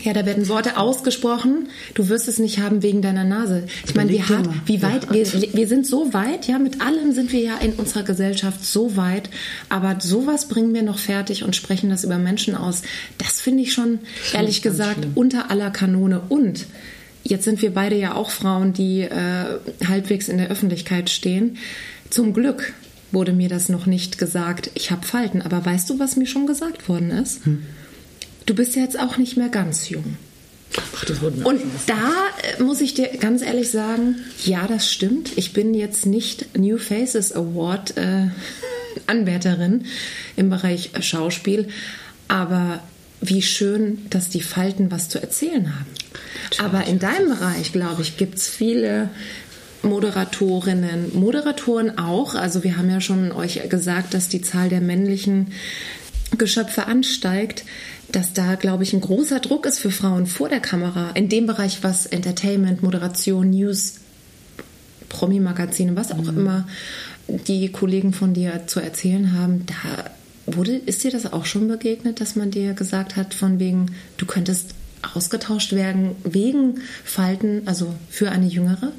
Ja, 0.01 0.15
da 0.15 0.25
werden 0.25 0.49
Worte 0.49 0.79
ausgesprochen, 0.79 1.69
du 1.93 2.09
wirst 2.09 2.27
es 2.27 2.39
nicht 2.39 2.61
haben 2.61 2.83
wegen 2.83 3.03
deiner 3.03 3.25
Nase. 3.25 3.65
Ich 3.87 3.95
meine, 3.95 4.11
wie 4.11 4.23
hart, 4.23 4.49
wie 4.65 4.83
weit, 4.83 5.13
wir, 5.13 5.27
wir 5.31 5.69
sind 5.69 5.87
so 5.87 6.15
weit, 6.15 6.49
ja, 6.49 6.59
mit 6.59 6.81
allem 6.81 7.13
sind 7.13 7.31
wir 7.31 7.41
ja 7.41 7.59
in 7.59 7.75
unserer 7.75 8.03
Gesellschaft 8.03 8.65
so 8.65 8.97
weit, 8.97 9.29
aber 9.69 9.99
sowas 10.01 10.49
bringen 10.49 10.73
wir 10.73 10.83
noch 10.83 10.99
fertig 10.99 11.45
und 11.45 11.55
sprechen 11.55 11.91
das 11.91 12.05
über 12.05 12.17
Menschen 12.17 12.55
aus. 12.55 12.83
Das 13.19 13.43
finde 13.43 13.65
ich 13.65 13.75
schon, 13.75 13.99
ehrlich 14.33 14.63
ganz 14.63 14.79
gesagt, 14.79 14.99
schlimm. 15.01 15.13
unter 15.15 15.51
aller 15.51 15.71
Kanone. 15.71 16.23
Und 16.27 16.67
jetzt 17.23 17.45
sind 17.45 17.61
wir 17.61 17.75
beide 17.75 17.97
ja 17.97 18.15
auch 18.15 18.31
Frauen, 18.31 18.73
die 18.73 19.03
äh, 19.03 19.59
halbwegs 19.87 20.29
in 20.29 20.39
der 20.39 20.49
Öffentlichkeit 20.49 21.11
stehen. 21.11 21.59
Zum 22.09 22.33
Glück 22.33 22.73
wurde 23.13 23.35
mir 23.35 23.51
das 23.51 23.69
noch 23.69 23.85
nicht 23.85 24.17
gesagt, 24.17 24.71
ich 24.75 24.91
habe 24.91 25.07
Falten. 25.07 25.43
Aber 25.43 25.65
weißt 25.65 25.91
du, 25.91 25.99
was 25.99 26.17
mir 26.17 26.27
schon 26.27 26.47
gesagt 26.47 26.89
worden 26.89 27.11
ist? 27.11 27.43
Du 28.47 28.55
bist 28.55 28.77
ja 28.77 28.83
jetzt 28.83 28.99
auch 28.99 29.17
nicht 29.17 29.37
mehr 29.37 29.49
ganz 29.49 29.89
jung. 29.89 30.17
Ach, 30.97 31.05
das 31.05 31.21
wurde 31.21 31.39
mir 31.39 31.47
Und 31.47 31.61
da 31.87 32.11
äh, 32.59 32.63
muss 32.63 32.81
ich 32.81 32.95
dir 32.95 33.09
ganz 33.19 33.43
ehrlich 33.43 33.71
sagen, 33.71 34.17
ja, 34.45 34.67
das 34.67 34.91
stimmt. 34.91 35.37
Ich 35.37 35.53
bin 35.53 35.75
jetzt 35.75 36.07
nicht 36.07 36.57
New 36.59 36.79
Faces 36.79 37.33
Award 37.33 37.97
äh, 37.97 38.29
Anwärterin 39.07 39.85
im 40.37 40.51
Bereich 40.51 40.91
Schauspiel, 41.01 41.69
aber 42.29 42.81
wie 43.21 43.43
schön, 43.43 44.07
dass 44.11 44.29
die 44.29 44.41
Falten 44.41 44.91
was 44.91 45.09
zu 45.09 45.21
erzählen 45.21 45.75
haben. 45.75 45.87
Aber 46.59 46.87
in 46.87 46.99
deinem 46.99 47.29
Bereich, 47.29 47.73
glaube 47.73 48.03
ich, 48.03 48.17
gibt 48.17 48.39
es 48.39 48.49
viele 48.49 49.11
Moderatorinnen, 49.83 51.15
Moderatoren 51.15 51.99
auch. 51.99 52.35
Also 52.35 52.65
wir 52.65 52.77
haben 52.77 52.91
ja 52.91 53.01
schon 53.01 53.33
euch 53.33 53.69
gesagt, 53.69 54.15
dass 54.15 54.29
die 54.29 54.43
Zahl 54.43 54.69
der 54.69 54.81
männlichen 54.81 55.53
Geschöpfe 56.39 56.87
ansteigt, 56.87 57.65
dass 58.11 58.33
da, 58.33 58.55
glaube 58.55 58.83
ich, 58.83 58.93
ein 58.93 59.01
großer 59.01 59.41
Druck 59.41 59.67
ist 59.67 59.79
für 59.79 59.91
Frauen 59.91 60.27
vor 60.27 60.49
der 60.49 60.61
Kamera, 60.61 61.11
in 61.11 61.29
dem 61.29 61.47
Bereich, 61.47 61.83
was 61.83 62.07
Entertainment, 62.07 62.83
Moderation, 62.83 63.51
News, 63.51 63.95
Promi-Magazine, 65.09 65.97
was 65.97 66.13
auch 66.13 66.29
immer 66.29 66.67
die 67.29 67.71
Kollegen 67.71 68.13
von 68.13 68.35
dir 68.35 68.67
zu 68.67 68.81
erzählen 68.81 69.33
haben. 69.33 69.65
Da 69.67 70.11
wurde, 70.47 70.77
ist 70.77 71.05
dir 71.05 71.11
das 71.11 71.33
auch 71.33 71.45
schon 71.45 71.69
begegnet, 71.69 72.21
dass 72.21 72.37
man 72.37 72.51
dir 72.51 72.75
gesagt 72.75 73.17
hat, 73.17 73.35
von 73.35 73.59
wegen, 73.59 73.95
du 74.17 74.27
könntest 74.27 74.75
ausgetauscht 75.15 75.73
werden 75.73 76.17
wegen 76.25 76.81
Falten, 77.05 77.63
also 77.67 77.95
für 78.11 78.31
eine 78.31 78.47
Jüngere? 78.47 78.93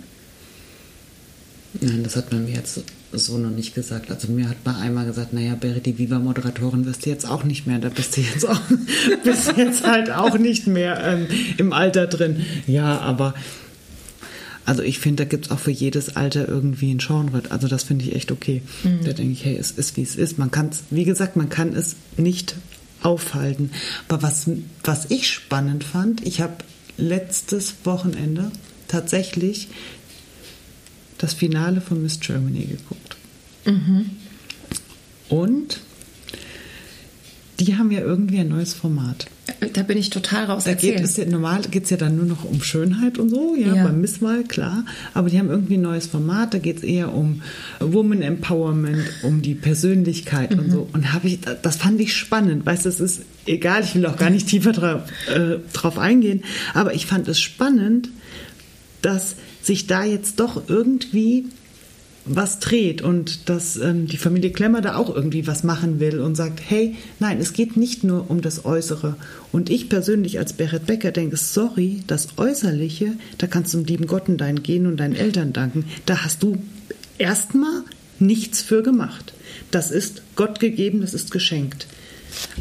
Nein, 1.80 2.04
das 2.04 2.15
hat 2.15 2.32
man 2.32 2.46
mir 2.46 2.56
jetzt 2.56 2.82
so 3.19 3.38
noch 3.38 3.49
nicht 3.49 3.76
gesagt. 3.76 4.12
Also 4.12 4.32
mir 4.32 4.49
hat 4.49 4.58
man 4.65 4.76
einmal 4.76 5.06
gesagt, 5.06 5.34
naja, 5.34 5.56
Berit, 5.56 5.86
die 5.86 5.97
Viva-Moderatorin 5.97 6.86
wirst 6.86 7.06
du 7.06 7.10
jetzt 7.10 7.28
auch 7.28 7.43
nicht 7.43 7.67
mehr. 7.67 7.80
Da 7.80 7.89
bist 7.89 8.17
du 8.17 8.21
jetzt 8.21 8.47
auch, 8.47 8.60
bist 9.23 9.54
jetzt 9.58 9.86
halt 9.86 10.12
auch 10.12 10.38
nicht 10.38 10.67
mehr 10.67 10.99
ähm, 11.04 11.28
im 11.58 11.73
Alter 11.73 12.08
drin. 12.08 12.45
Ja, 12.67 12.99
aber 12.99 13.34
also 14.65 14.82
ich 14.82 14.99
finde, 14.99 15.23
da 15.23 15.30
gibt 15.30 15.45
es 15.45 15.52
auch 15.52 15.60
für 15.60 15.71
jedes 15.71 16.15
Alter 16.15 16.47
irgendwie 16.47 16.93
ein 16.93 16.99
Genre. 16.99 17.43
Also 17.49 17.67
das 17.67 17.84
finde 17.84 18.06
ich 18.06 18.15
echt 18.15 18.32
okay. 18.32 18.62
Da 19.04 19.12
denke 19.12 19.34
ich, 19.34 19.43
hey, 19.43 19.58
es 19.58 19.71
ist 19.71 19.97
wie 19.97 20.04
es 20.04 20.15
ist. 20.15 20.38
Man 20.38 20.52
kann 20.52 20.69
es, 20.69 20.84
wie 20.89 21.04
gesagt, 21.04 21.36
man 21.36 21.49
kann 21.49 21.76
es 21.76 21.95
nicht 22.15 22.56
aufhalten. 23.02 23.71
Aber 24.08 24.23
was, 24.23 24.49
was 24.84 25.12
ich 25.12 25.30
spannend 25.30 25.84
fand, 25.84 26.26
ich 26.26 26.39
habe 26.41 26.54
letztes 26.97 27.76
Wochenende 27.84 28.52
tatsächlich 28.88 29.67
das 31.24 31.34
Finale 31.34 31.82
von 31.82 32.02
Miss 32.04 32.20
Germany 32.20 32.66
geguckt. 32.66 33.16
Und 35.30 35.80
die 37.60 37.78
haben 37.78 37.92
ja 37.92 38.02
irgendwie 38.02 38.40
ein 38.40 38.50
neues 38.50 38.74
Format. 38.74 39.28
Da 39.74 39.84
bin 39.84 39.98
ich 39.98 40.10
total 40.10 40.46
raus. 40.46 40.66
Da 40.66 40.74
geht 40.74 41.00
es 41.00 41.16
ja, 41.18 41.26
normal 41.26 41.62
geht 41.72 41.86
es 41.86 41.90
ja 41.90 41.98
dann 41.98 42.18
nur 42.18 42.26
noch 42.26 42.44
um 42.44 42.62
Schönheit 42.62 43.18
und 43.18 43.30
so, 43.30 43.56
ja, 43.56 43.74
Ja. 43.76 43.84
beim 43.86 44.02
Misswahl, 44.02 44.44
klar. 44.44 44.86
Aber 45.14 45.30
die 45.30 45.40
haben 45.40 45.50
irgendwie 45.50 45.76
ein 45.76 45.82
neues 45.82 46.08
Format, 46.08 46.54
da 46.54 46.58
geht 46.58 46.78
es 46.78 46.84
eher 46.84 47.14
um 47.14 47.42
Woman 47.80 48.22
Empowerment, 48.22 49.04
um 49.22 49.42
die 49.42 49.56
Persönlichkeit 49.56 50.54
und 50.58 50.72
so. 50.72 50.90
Und 50.92 51.14
habe 51.14 51.28
ich, 51.28 51.40
das 51.62 51.78
fand 51.78 52.02
ich 52.02 52.16
spannend. 52.16 52.66
Weißt 52.66 52.84
du, 52.86 52.90
es 52.90 53.00
ist 53.00 53.22
egal, 53.46 53.84
ich 53.84 53.96
will 53.96 54.06
auch 54.08 54.18
gar 54.18 54.30
nicht 54.30 54.48
tiefer 54.48 54.74
drauf, 54.74 55.02
äh, 55.34 55.58
drauf 55.72 55.98
eingehen, 55.98 56.44
aber 56.74 56.94
ich 56.94 57.06
fand 57.06 57.28
es 57.30 57.40
spannend, 57.40 58.10
dass 59.02 59.36
sich 59.63 59.88
da 59.88 60.04
jetzt 60.04 60.39
doch 60.39 60.63
irgendwie 60.67 61.45
was 62.26 62.60
dreht 62.60 63.02
und 63.02 63.49
dass 63.49 63.76
ähm, 63.76 64.08
die 64.08 64.17
Familie 64.17 64.52
Klemmer 64.52 64.82
da 64.82 64.95
auch 64.95 65.13
irgendwie 65.13 65.45
was 65.45 65.63
machen 65.63 65.99
will 65.99 66.21
und 66.21 66.36
sagt, 66.36 66.62
hey, 66.65 66.95
nein, 67.19 67.39
es 67.41 67.54
geht 67.54 67.76
nicht 67.76 68.04
nur 68.04 68.30
um 68.30 68.41
das 68.41 68.63
Äußere. 68.63 69.15
Und 69.52 69.69
ich 69.69 69.89
persönlich 69.89 70.39
als 70.39 70.54
Berit 70.54 70.86
Becker 70.86 71.12
denke, 71.12 71.36
sorry, 71.36 72.02
das 72.08 72.30
Äußerliche, 72.38 73.13
da 73.39 73.47
kannst 73.47 73.73
du 73.73 73.80
dem 73.80 73.86
lieben 73.86 74.08
Gott 74.08 74.30
und 74.30 74.38
deinen 74.38 74.63
Genen 74.63 74.88
und 74.88 74.97
deinen 74.97 75.15
Eltern 75.15 75.52
danken. 75.52 75.86
Da 76.06 76.23
hast 76.23 76.43
du 76.43 76.58
erstmal 77.17 77.84
nichts 78.19 78.62
für 78.62 78.84
gemacht. 78.84 79.34
Das 79.71 79.91
ist 79.91 80.21
Gott 80.36 80.60
gegeben, 80.60 81.02
das 81.02 81.13
ist 81.13 81.32
geschenkt. 81.32 81.88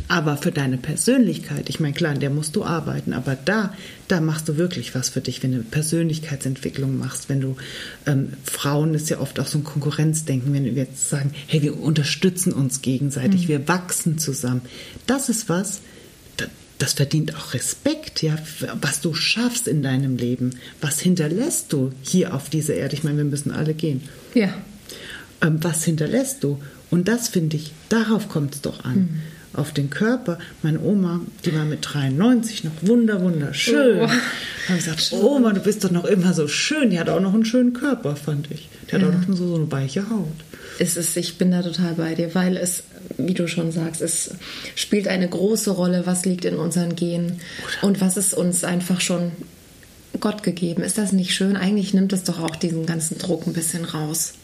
Aber 0.08 0.36
für 0.36 0.52
deine 0.52 0.76
Persönlichkeit, 0.76 1.68
ich 1.68 1.80
meine, 1.80 1.94
klar, 1.94 2.12
an 2.12 2.20
der 2.20 2.30
musst 2.30 2.56
du 2.56 2.64
arbeiten, 2.64 3.12
aber 3.12 3.36
da, 3.36 3.74
da 4.08 4.20
machst 4.20 4.48
du 4.48 4.56
wirklich 4.56 4.94
was 4.94 5.08
für 5.08 5.20
dich, 5.20 5.42
wenn 5.42 5.52
du 5.52 5.62
Persönlichkeitsentwicklung 5.62 6.98
machst, 6.98 7.28
wenn 7.28 7.40
du, 7.40 7.56
ähm, 8.06 8.34
Frauen 8.44 8.94
ist 8.94 9.10
ja 9.10 9.20
oft 9.20 9.40
auch 9.40 9.46
so 9.46 9.58
ein 9.58 9.64
Konkurrenzdenken, 9.64 10.52
wenn 10.52 10.64
wir 10.64 10.72
jetzt 10.72 11.08
sagen, 11.08 11.32
hey, 11.46 11.62
wir 11.62 11.78
unterstützen 11.80 12.52
uns 12.52 12.82
gegenseitig, 12.82 13.44
mhm. 13.44 13.48
wir 13.48 13.68
wachsen 13.68 14.18
zusammen. 14.18 14.62
Das 15.06 15.28
ist 15.28 15.48
was, 15.48 15.80
das 16.82 16.94
verdient 16.94 17.36
auch 17.36 17.54
Respekt, 17.54 18.22
ja, 18.22 18.36
was 18.80 19.00
du 19.00 19.14
schaffst 19.14 19.68
in 19.68 19.82
deinem 19.82 20.16
Leben, 20.16 20.50
was 20.80 20.98
hinterlässt 20.98 21.72
du 21.72 21.92
hier 22.02 22.34
auf 22.34 22.50
dieser 22.50 22.74
Erde. 22.74 22.94
Ich 22.94 23.04
meine, 23.04 23.18
wir 23.18 23.24
müssen 23.24 23.52
alle 23.52 23.72
gehen. 23.72 24.02
Ja. 24.34 24.52
Ähm, 25.40 25.62
was 25.62 25.84
hinterlässt 25.84 26.42
du? 26.42 26.60
Und 26.90 27.06
das 27.06 27.28
finde 27.28 27.56
ich, 27.56 27.72
darauf 27.88 28.28
kommt 28.28 28.56
es 28.56 28.60
doch 28.62 28.84
an. 28.84 28.96
Mhm. 28.96 29.22
Auf 29.54 29.72
den 29.72 29.90
Körper. 29.90 30.38
Meine 30.62 30.80
Oma, 30.80 31.20
die 31.44 31.54
war 31.54 31.64
mit 31.64 31.80
93 31.82 32.64
noch 32.64 32.72
wunder, 32.82 33.20
wunderschön. 33.20 34.00
Oh. 34.00 34.08
Habe 34.08 34.78
ich 34.78 34.84
gesagt, 34.84 35.12
Oma, 35.12 35.52
du 35.52 35.60
bist 35.60 35.84
doch 35.84 35.90
noch 35.90 36.04
immer 36.04 36.32
so 36.32 36.48
schön. 36.48 36.90
Die 36.90 36.98
hat 36.98 37.08
auch 37.08 37.20
noch 37.20 37.34
einen 37.34 37.44
schönen 37.44 37.72
Körper, 37.72 38.16
fand 38.16 38.50
ich. 38.50 38.68
Die 38.88 38.94
hat 38.94 39.02
ja. 39.02 39.08
auch 39.08 39.12
noch 39.12 39.36
so, 39.36 39.48
so 39.48 39.54
eine 39.56 39.70
weiche 39.70 40.08
Haut. 40.08 40.28
Es 40.78 40.96
ist, 40.96 41.16
ich 41.16 41.36
bin 41.36 41.50
da 41.50 41.62
total 41.62 41.94
bei 41.94 42.14
dir, 42.14 42.34
weil 42.34 42.56
es, 42.56 42.84
wie 43.18 43.34
du 43.34 43.46
schon 43.46 43.72
sagst, 43.72 44.00
es 44.00 44.30
spielt 44.74 45.06
eine 45.06 45.28
große 45.28 45.70
Rolle, 45.70 46.06
was 46.06 46.24
liegt 46.24 46.44
in 46.44 46.56
unseren 46.56 46.96
Genen 46.96 47.40
und 47.82 48.00
was 48.00 48.16
ist 48.16 48.34
uns 48.34 48.64
einfach 48.64 49.00
schon 49.00 49.32
Gott 50.20 50.42
gegeben. 50.42 50.82
Ist 50.82 50.98
das 50.98 51.12
nicht 51.12 51.34
schön? 51.34 51.56
Eigentlich 51.56 51.94
nimmt 51.94 52.12
es 52.12 52.24
doch 52.24 52.40
auch 52.40 52.56
diesen 52.56 52.86
ganzen 52.86 53.18
Druck 53.18 53.46
ein 53.46 53.52
bisschen 53.52 53.84
raus, 53.84 54.34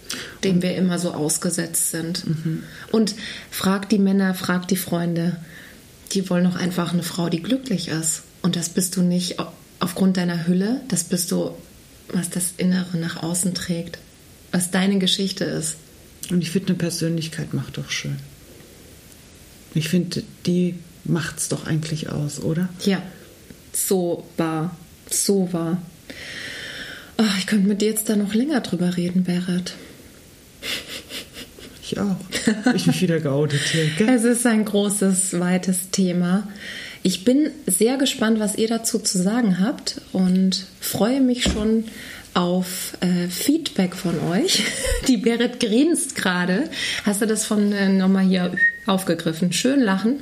dem 0.44 0.62
wir 0.62 0.74
immer 0.74 0.98
so 0.98 1.12
ausgesetzt 1.12 1.90
sind. 1.90 2.26
Mhm. 2.26 2.62
Und 2.92 3.14
frag 3.50 3.88
die 3.88 3.98
Männer, 3.98 4.34
frag 4.34 4.68
die 4.68 4.76
Freunde. 4.76 5.36
Die 6.12 6.28
wollen 6.30 6.44
doch 6.44 6.56
einfach 6.56 6.92
eine 6.92 7.02
Frau, 7.02 7.28
die 7.28 7.42
glücklich 7.42 7.88
ist. 7.88 8.22
Und 8.42 8.56
das 8.56 8.70
bist 8.70 8.96
du 8.96 9.02
nicht 9.02 9.36
aufgrund 9.80 10.16
deiner 10.16 10.46
Hülle, 10.46 10.80
das 10.88 11.04
bist 11.04 11.30
du, 11.30 11.50
was 12.08 12.30
das 12.30 12.54
Innere 12.56 12.96
nach 12.96 13.22
außen 13.22 13.54
trägt, 13.54 13.98
was 14.52 14.70
deine 14.70 14.98
Geschichte 14.98 15.44
ist. 15.44 15.76
Und 16.30 16.42
ich 16.42 16.50
finde, 16.50 16.68
eine 16.68 16.78
Persönlichkeit 16.78 17.52
macht 17.52 17.78
doch 17.78 17.90
schön. 17.90 18.16
Ich 19.74 19.88
finde, 19.88 20.22
die 20.46 20.76
macht 21.04 21.38
es 21.38 21.48
doch 21.48 21.66
eigentlich 21.66 22.10
aus, 22.10 22.40
oder? 22.40 22.68
Ja, 22.84 23.02
so 23.72 24.26
wahr 24.36 24.74
so 25.12 25.52
war. 25.52 25.82
Ach, 27.16 27.38
ich 27.38 27.46
könnte 27.46 27.68
mit 27.68 27.80
dir 27.80 27.88
jetzt 27.88 28.08
da 28.08 28.16
noch 28.16 28.34
länger 28.34 28.60
drüber 28.60 28.96
reden, 28.96 29.24
Berit. 29.24 29.74
Ich 31.90 31.98
auch. 31.98 32.16
Ich 32.74 32.86
mich 32.86 33.00
wieder 33.00 33.18
geoutet 33.18 33.62
hier. 33.72 33.86
Gell? 33.96 34.10
Es 34.10 34.24
ist 34.24 34.46
ein 34.46 34.66
großes, 34.66 35.40
weites 35.40 35.90
Thema. 35.90 36.46
Ich 37.02 37.24
bin 37.24 37.50
sehr 37.66 37.96
gespannt, 37.96 38.40
was 38.40 38.56
ihr 38.56 38.68
dazu 38.68 38.98
zu 38.98 39.16
sagen 39.16 39.58
habt 39.58 40.02
und 40.12 40.66
freue 40.80 41.22
mich 41.22 41.44
schon 41.44 41.84
auf 42.34 42.92
äh, 43.00 43.28
Feedback 43.28 43.94
von 43.94 44.20
euch. 44.30 44.64
Die 45.08 45.16
Berit 45.16 45.60
grinst 45.60 46.14
gerade. 46.14 46.68
Hast 47.04 47.22
du 47.22 47.26
das 47.26 47.46
von 47.46 47.72
äh, 47.72 47.88
nochmal 47.88 48.26
hier 48.26 48.52
aufgegriffen? 48.84 49.52
Schön 49.52 49.80
lachen. 49.80 50.20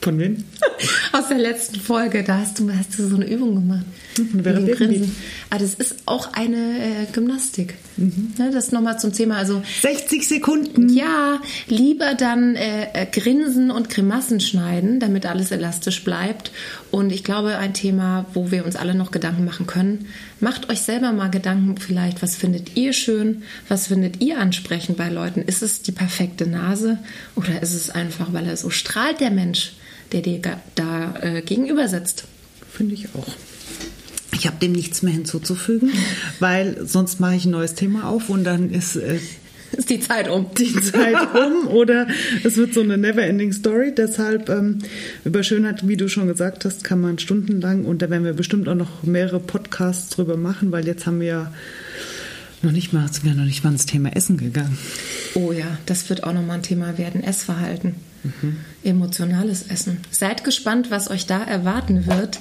Von 0.00 0.18
wem? 0.18 0.44
Aus 1.12 1.28
der 1.28 1.38
letzten 1.38 1.80
Folge, 1.80 2.22
da 2.22 2.38
hast 2.38 2.58
du, 2.58 2.70
hast 2.72 2.98
du 2.98 3.06
so 3.06 3.16
eine 3.16 3.28
Übung 3.28 3.54
gemacht. 3.54 3.84
Mhm, 4.18 4.28
während 4.44 4.72
Grinsen. 4.72 5.14
Ah, 5.50 5.58
das 5.58 5.74
ist 5.74 5.96
auch 6.06 6.32
eine 6.32 6.56
äh, 6.56 7.06
Gymnastik. 7.12 7.74
Mhm. 7.96 8.32
Ne, 8.38 8.50
das 8.52 8.72
nochmal 8.72 8.98
zum 8.98 9.12
Thema. 9.12 9.36
Also 9.36 9.62
60 9.82 10.26
Sekunden. 10.26 10.88
Ja, 10.88 11.40
lieber 11.68 12.14
dann 12.14 12.56
äh, 12.56 12.88
äh, 12.92 13.06
grinsen 13.06 13.70
und 13.70 13.90
Grimassen 13.90 14.40
schneiden, 14.40 15.00
damit 15.00 15.26
alles 15.26 15.50
elastisch 15.50 16.02
bleibt. 16.04 16.52
Und 16.90 17.12
ich 17.12 17.24
glaube, 17.24 17.58
ein 17.58 17.74
Thema, 17.74 18.26
wo 18.34 18.50
wir 18.50 18.64
uns 18.64 18.76
alle 18.76 18.94
noch 18.94 19.10
Gedanken 19.10 19.44
machen 19.44 19.66
können. 19.66 20.06
Macht 20.40 20.70
euch 20.70 20.80
selber 20.80 21.12
mal 21.12 21.28
Gedanken 21.28 21.76
vielleicht, 21.76 22.22
was 22.22 22.36
findet 22.36 22.76
ihr 22.76 22.92
schön, 22.92 23.42
was 23.68 23.88
findet 23.88 24.20
ihr 24.20 24.38
ansprechend 24.38 24.96
bei 24.96 25.08
Leuten? 25.08 25.42
Ist 25.42 25.62
es 25.62 25.82
die 25.82 25.92
perfekte 25.92 26.46
Nase 26.46 26.98
oder 27.36 27.62
ist 27.62 27.74
es 27.74 27.90
einfach, 27.90 28.32
weil 28.32 28.46
er 28.46 28.56
so 28.56 28.70
strahlt, 28.70 29.20
der 29.20 29.30
Mensch? 29.30 29.72
Der 30.12 30.22
dir 30.22 30.40
da 30.74 31.14
äh, 31.20 31.42
gegenüber 31.42 31.88
sitzt. 31.88 32.24
Finde 32.70 32.94
ich 32.94 33.08
auch. 33.14 33.28
Ich 34.34 34.46
habe 34.46 34.56
dem 34.60 34.72
nichts 34.72 35.02
mehr 35.02 35.12
hinzuzufügen, 35.12 35.92
weil 36.40 36.86
sonst 36.86 37.20
mache 37.20 37.36
ich 37.36 37.44
ein 37.44 37.50
neues 37.50 37.74
Thema 37.74 38.08
auf 38.08 38.30
und 38.30 38.44
dann 38.44 38.70
ist, 38.70 38.96
äh, 38.96 39.18
ist 39.72 39.90
die 39.90 40.00
Zeit 40.00 40.28
um. 40.28 40.46
Die 40.56 40.80
Zeit 40.80 41.16
um 41.34 41.68
oder 41.68 42.06
es 42.42 42.56
wird 42.56 42.74
so 42.74 42.80
eine 42.80 42.96
never-ending 42.96 43.52
Story. 43.52 43.94
Deshalb 43.94 44.48
ähm, 44.48 44.78
über 45.24 45.42
Schönheit, 45.42 45.86
wie 45.86 45.96
du 45.96 46.08
schon 46.08 46.28
gesagt 46.28 46.64
hast, 46.64 46.82
kann 46.82 47.00
man 47.00 47.18
stundenlang 47.18 47.84
und 47.84 48.02
da 48.02 48.10
werden 48.10 48.24
wir 48.24 48.32
bestimmt 48.32 48.68
auch 48.68 48.74
noch 48.74 49.02
mehrere 49.02 49.40
Podcasts 49.40 50.08
drüber 50.10 50.36
machen, 50.36 50.72
weil 50.72 50.86
jetzt 50.86 51.06
haben 51.06 51.20
wir 51.20 51.26
ja 51.26 51.52
noch 52.62 52.72
nicht 52.72 52.92
mal, 52.92 53.10
sind 53.12 53.24
wir 53.24 53.34
noch 53.34 53.44
nicht 53.44 53.64
mal 53.64 53.70
ins 53.70 53.86
Thema 53.86 54.14
Essen 54.14 54.36
gegangen. 54.36 54.78
Oh 55.34 55.52
ja, 55.52 55.66
das 55.86 56.08
wird 56.08 56.24
auch 56.24 56.32
nochmal 56.32 56.58
ein 56.58 56.62
Thema 56.62 56.98
werden, 56.98 57.22
Essverhalten. 57.22 57.96
Mhm. 58.22 58.56
Emotionales 58.84 59.62
Essen. 59.62 59.98
Seid 60.10 60.44
gespannt, 60.44 60.90
was 60.90 61.10
euch 61.10 61.26
da 61.26 61.42
erwarten 61.42 62.06
wird. 62.06 62.38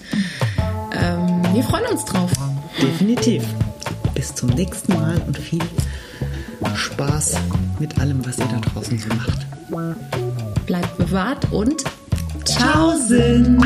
Ähm, 0.94 1.42
wir 1.54 1.64
freuen 1.64 1.86
uns 1.92 2.06
drauf. 2.06 2.32
Definitiv. 2.82 3.44
Bis 4.14 4.36
zum 4.36 4.50
nächsten 4.50 4.94
Mal 4.94 5.22
und 5.26 5.38
viel 5.38 5.64
Spaß 6.76 7.36
mit 7.80 8.00
allem, 8.00 8.26
was 8.26 8.38
ihr 8.38 8.46
da 8.46 8.60
draußen 8.60 9.00
so 9.00 9.08
macht. 9.10 9.46
Bleibt 10.66 10.98
bewahrt 10.98 11.52
und 11.52 11.84
Ciao! 12.46 12.96
Sinn. 13.08 13.58